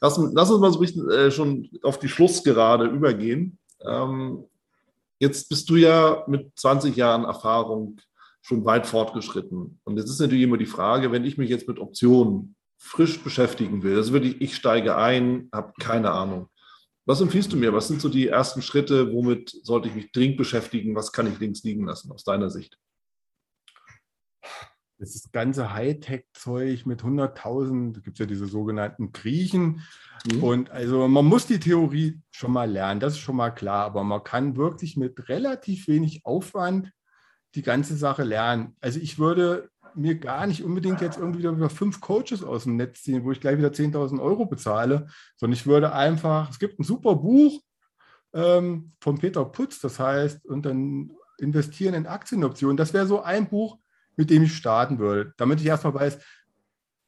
[0.00, 3.58] Lass, lass, uns mal so ein bisschen äh, schon auf die Schlussgerade übergehen.
[3.84, 4.44] Ähm,
[5.18, 7.98] jetzt bist du ja mit 20 Jahren Erfahrung
[8.40, 9.80] schon weit fortgeschritten.
[9.84, 13.82] Und jetzt ist natürlich immer die Frage, wenn ich mich jetzt mit Optionen frisch beschäftigen
[13.82, 16.48] will, also wirklich, ich steige ein, habe keine Ahnung.
[17.04, 17.72] Was empfiehlst du mir?
[17.72, 19.12] Was sind so die ersten Schritte?
[19.12, 20.94] Womit sollte ich mich dringend beschäftigen?
[20.94, 22.78] Was kann ich links liegen lassen aus deiner Sicht?
[25.02, 29.82] das ganze Hightech-Zeug mit 100.000, da gibt es ja diese sogenannten Griechen.
[30.30, 30.42] Mhm.
[30.44, 34.04] Und also man muss die Theorie schon mal lernen, das ist schon mal klar, aber
[34.04, 36.92] man kann wirklich mit relativ wenig Aufwand
[37.56, 38.76] die ganze Sache lernen.
[38.80, 43.02] Also ich würde mir gar nicht unbedingt jetzt irgendwie wieder fünf Coaches aus dem Netz
[43.02, 46.84] ziehen, wo ich gleich wieder 10.000 Euro bezahle, sondern ich würde einfach, es gibt ein
[46.84, 47.60] super Buch
[48.34, 52.76] ähm, von Peter Putz, das heißt, und dann investieren in Aktienoptionen.
[52.76, 53.78] Das wäre so ein Buch,
[54.16, 56.18] mit dem ich starten würde, damit ich erstmal weiß,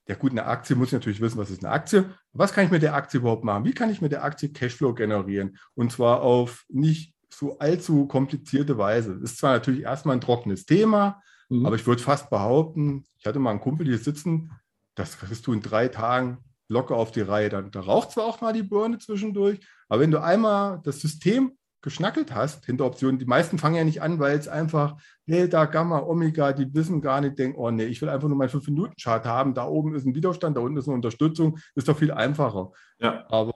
[0.06, 2.10] ja gut, eine Aktie muss ich natürlich wissen, was ist eine Aktie.
[2.32, 3.64] Was kann ich mit der Aktie überhaupt machen?
[3.64, 5.56] Wie kann ich mit der Aktie Cashflow generieren?
[5.74, 9.14] Und zwar auf nicht so allzu komplizierte Weise.
[9.14, 11.66] Das ist zwar natürlich erstmal ein trockenes Thema, mhm.
[11.66, 14.50] aber ich würde fast behaupten, ich hatte mal einen Kumpel hier sitzen,
[14.94, 16.38] das kriegst du in drei Tagen
[16.68, 17.48] locker auf die Reihe.
[17.48, 21.52] Dann, da raucht zwar auch mal die Birne zwischendurch, aber wenn du einmal das System
[21.84, 23.18] geschnackelt hast hinter Optionen.
[23.18, 27.20] Die meisten fangen ja nicht an, weil es einfach Delta, Gamma, Omega, die wissen gar
[27.20, 29.52] nicht, denken, oh nee, ich will einfach nur meinen 5-Minuten-Chart haben.
[29.52, 31.58] Da oben ist ein Widerstand, da unten ist eine Unterstützung.
[31.74, 32.72] Ist doch viel einfacher.
[32.98, 33.26] Ja.
[33.28, 33.52] Aber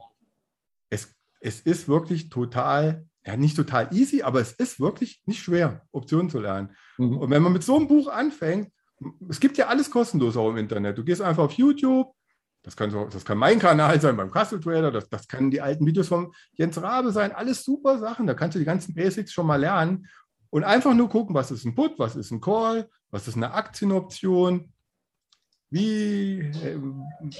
[0.90, 5.82] es, es ist wirklich total, ja, nicht total easy, aber es ist wirklich nicht schwer,
[5.92, 6.70] Optionen zu lernen.
[6.96, 7.18] Mhm.
[7.18, 8.72] Und wenn man mit so einem Buch anfängt,
[9.28, 10.96] es gibt ja alles kostenlos auch im Internet.
[10.96, 12.10] Du gehst einfach auf YouTube,
[12.62, 15.60] das kann, so, das kann mein Kanal sein beim Castle Trader, das, das können die
[15.60, 18.26] alten Videos von Jens Rabe sein, alles super Sachen.
[18.26, 20.06] Da kannst du die ganzen Basics schon mal lernen
[20.48, 23.52] und einfach nur gucken, was ist ein Put, was ist ein Call, was ist eine
[23.52, 24.72] Aktienoption.
[25.70, 26.78] Wie, äh,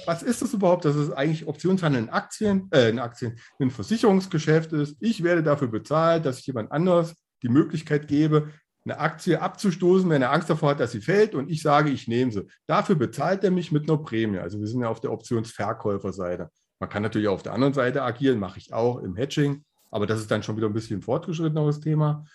[0.05, 4.73] was ist das überhaupt, dass es eigentlich Optionshandel in Aktien, äh, in Aktien, ein Versicherungsgeschäft
[4.73, 4.97] ist.
[4.99, 8.49] Ich werde dafür bezahlt, dass ich jemand anders die Möglichkeit gebe,
[8.85, 12.07] eine Aktie abzustoßen, wenn er Angst davor hat, dass sie fällt und ich sage, ich
[12.07, 12.47] nehme sie.
[12.65, 14.39] Dafür bezahlt er mich mit einer Prämie.
[14.39, 16.49] Also wir sind ja auf der Optionsverkäuferseite.
[16.79, 20.21] Man kann natürlich auf der anderen Seite agieren, mache ich auch im Hedging, aber das
[20.21, 22.25] ist dann schon wieder ein bisschen fortgeschritteneres Thema.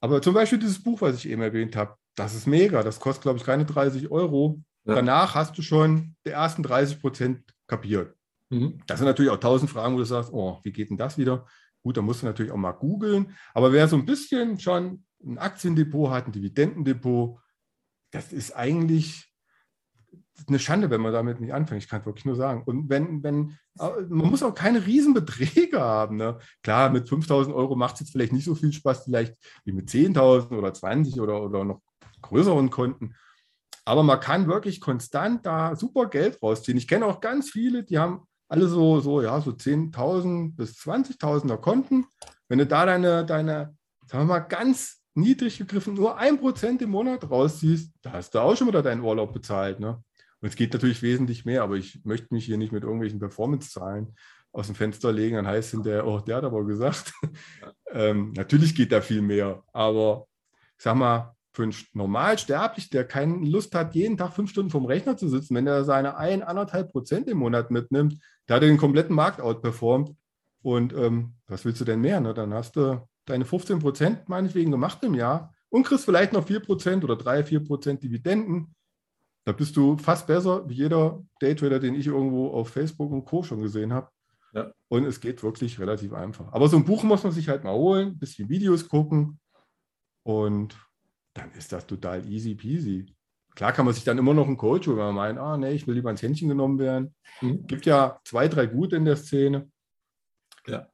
[0.00, 2.82] Aber zum Beispiel dieses Buch, was ich eben erwähnt habe, das ist mega.
[2.82, 4.60] Das kostet, glaube ich, keine 30 Euro.
[4.86, 4.94] Ja.
[4.94, 8.14] Danach hast du schon die ersten 30 Prozent kapiert.
[8.50, 8.80] Mhm.
[8.86, 11.46] Das sind natürlich auch tausend Fragen, wo du sagst, oh, wie geht denn das wieder?
[11.82, 13.36] Gut, da musst du natürlich auch mal googeln.
[13.52, 17.38] Aber wer so ein bisschen schon ein Aktiendepot hat, ein Dividendendepot,
[18.12, 19.32] das ist eigentlich
[20.46, 21.82] eine Schande, wenn man damit nicht anfängt.
[21.82, 22.62] Ich kann es wirklich nur sagen.
[22.64, 26.16] Und wenn, wenn, man muss auch keine Riesenbeträge haben.
[26.16, 26.38] Ne?
[26.62, 29.88] Klar, mit 5000 Euro macht es jetzt vielleicht nicht so viel Spaß, vielleicht wie mit
[29.88, 31.80] 10.000 oder 20 oder, oder noch
[32.22, 33.14] größeren Konten.
[33.86, 36.76] Aber man kann wirklich konstant da super Geld rausziehen.
[36.76, 41.56] Ich kenne auch ganz viele, die haben alle so, so, ja, so 10.000 bis 20.000er
[41.56, 42.04] Konten.
[42.48, 43.76] Wenn du da deine, deine,
[44.06, 48.40] sagen wir mal, ganz niedrig gegriffen, nur ein Prozent im Monat rausziehst, da hast du
[48.40, 49.78] auch schon wieder deinen Urlaub bezahlt.
[49.78, 50.02] Ne?
[50.40, 54.16] Und es geht natürlich wesentlich mehr, aber ich möchte mich hier nicht mit irgendwelchen Performance-Zahlen
[54.50, 57.12] aus dem Fenster legen, dann heißt es hinterher, oh, der hat aber gesagt.
[57.92, 60.26] ähm, natürlich geht da viel mehr, aber
[60.76, 65.16] sag mal, für einen Normalsterblich, der keine Lust hat, jeden Tag fünf Stunden vom Rechner
[65.16, 69.16] zu sitzen, wenn er seine ein, anderthalb Prozent im Monat mitnimmt, der hat den kompletten
[69.16, 70.14] Markt outperformt.
[70.62, 72.20] Und ähm, was willst du denn mehr?
[72.20, 72.34] Ne?
[72.34, 76.60] Dann hast du deine 15 Prozent meinetwegen gemacht im Jahr und kriegst vielleicht noch 4
[76.60, 78.74] Prozent oder 3, 4 Prozent Dividenden.
[79.46, 83.42] Da bist du fast besser wie jeder Daytrader, den ich irgendwo auf Facebook und Co.
[83.42, 84.10] schon gesehen habe.
[84.52, 84.72] Ja.
[84.88, 86.52] Und es geht wirklich relativ einfach.
[86.52, 89.40] Aber so ein Buch muss man sich halt mal holen, ein bisschen Videos gucken
[90.22, 90.76] und
[91.36, 93.06] dann ist das total easy peasy.
[93.54, 95.72] Klar kann man sich dann immer noch einen Coach holen, wenn man meint, ah nee,
[95.72, 97.14] ich will lieber ins Händchen genommen werden.
[97.40, 97.66] Mhm.
[97.66, 99.70] Gibt ja zwei, drei gute in der Szene.
[100.66, 100.90] Ja.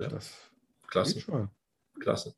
[0.00, 0.08] ja.
[0.08, 0.50] Das
[0.86, 1.20] Klasse.
[1.20, 1.50] Schon.
[1.98, 2.34] Klasse.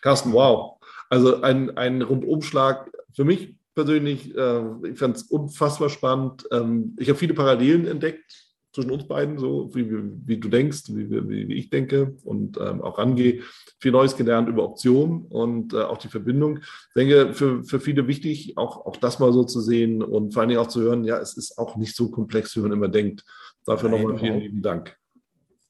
[0.00, 0.80] Carsten, wow.
[1.08, 4.34] Also ein, ein Rundumschlag für mich persönlich.
[4.34, 6.46] Äh, ich fand es unfassbar spannend.
[6.50, 10.84] Ähm, ich habe viele Parallelen entdeckt zwischen uns beiden, so wie, wie, wie du denkst,
[10.90, 13.42] wie, wie, ich denke und ähm, auch rangehe.
[13.80, 16.58] Viel Neues gelernt über Optionen und äh, auch die Verbindung.
[16.58, 20.42] Ich denke, für, für viele wichtig, auch, auch das mal so zu sehen und vor
[20.42, 22.88] allen Dingen auch zu hören, ja, es ist auch nicht so komplex, wie man immer
[22.88, 23.24] denkt.
[23.66, 24.96] Dafür nochmal vielen lieben Dank.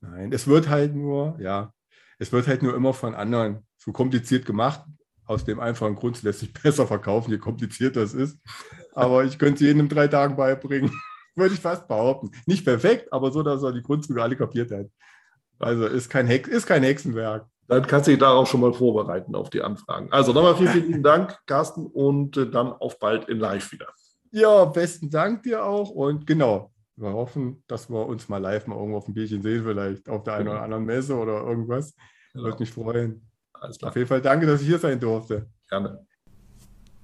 [0.01, 1.73] Nein, es wird halt nur, ja,
[2.19, 4.83] es wird halt nur immer von anderen so kompliziert gemacht.
[5.25, 8.39] Aus dem einfachen Grund, lässt sich besser verkaufen, je komplizierter es ist.
[8.93, 10.91] Aber ich könnte es jedem in drei Tagen beibringen
[11.41, 12.30] würde ich fast behaupten.
[12.47, 14.86] Nicht perfekt, aber so, dass er die Grundzüge alle kapiert hat.
[15.59, 17.47] Also ist kein, Hex, ist kein Hexenwerk.
[17.66, 20.11] Dann kannst du dich darauf schon mal vorbereiten auf die Anfragen.
[20.11, 23.86] Also nochmal vielen, vielen Dank, Carsten, und äh, dann auf bald in Live wieder.
[24.32, 25.91] Ja, besten Dank dir auch.
[25.91, 29.64] Und genau, wir hoffen, dass wir uns mal live mal irgendwo auf ein Bierchen sehen,
[29.64, 31.95] vielleicht auf der einen oder anderen Messe oder irgendwas.
[32.32, 32.45] Genau.
[32.45, 33.26] Würde mich freuen.
[33.53, 35.47] Auf jeden Fall danke, dass ich hier sein durfte.
[35.68, 36.07] Gerne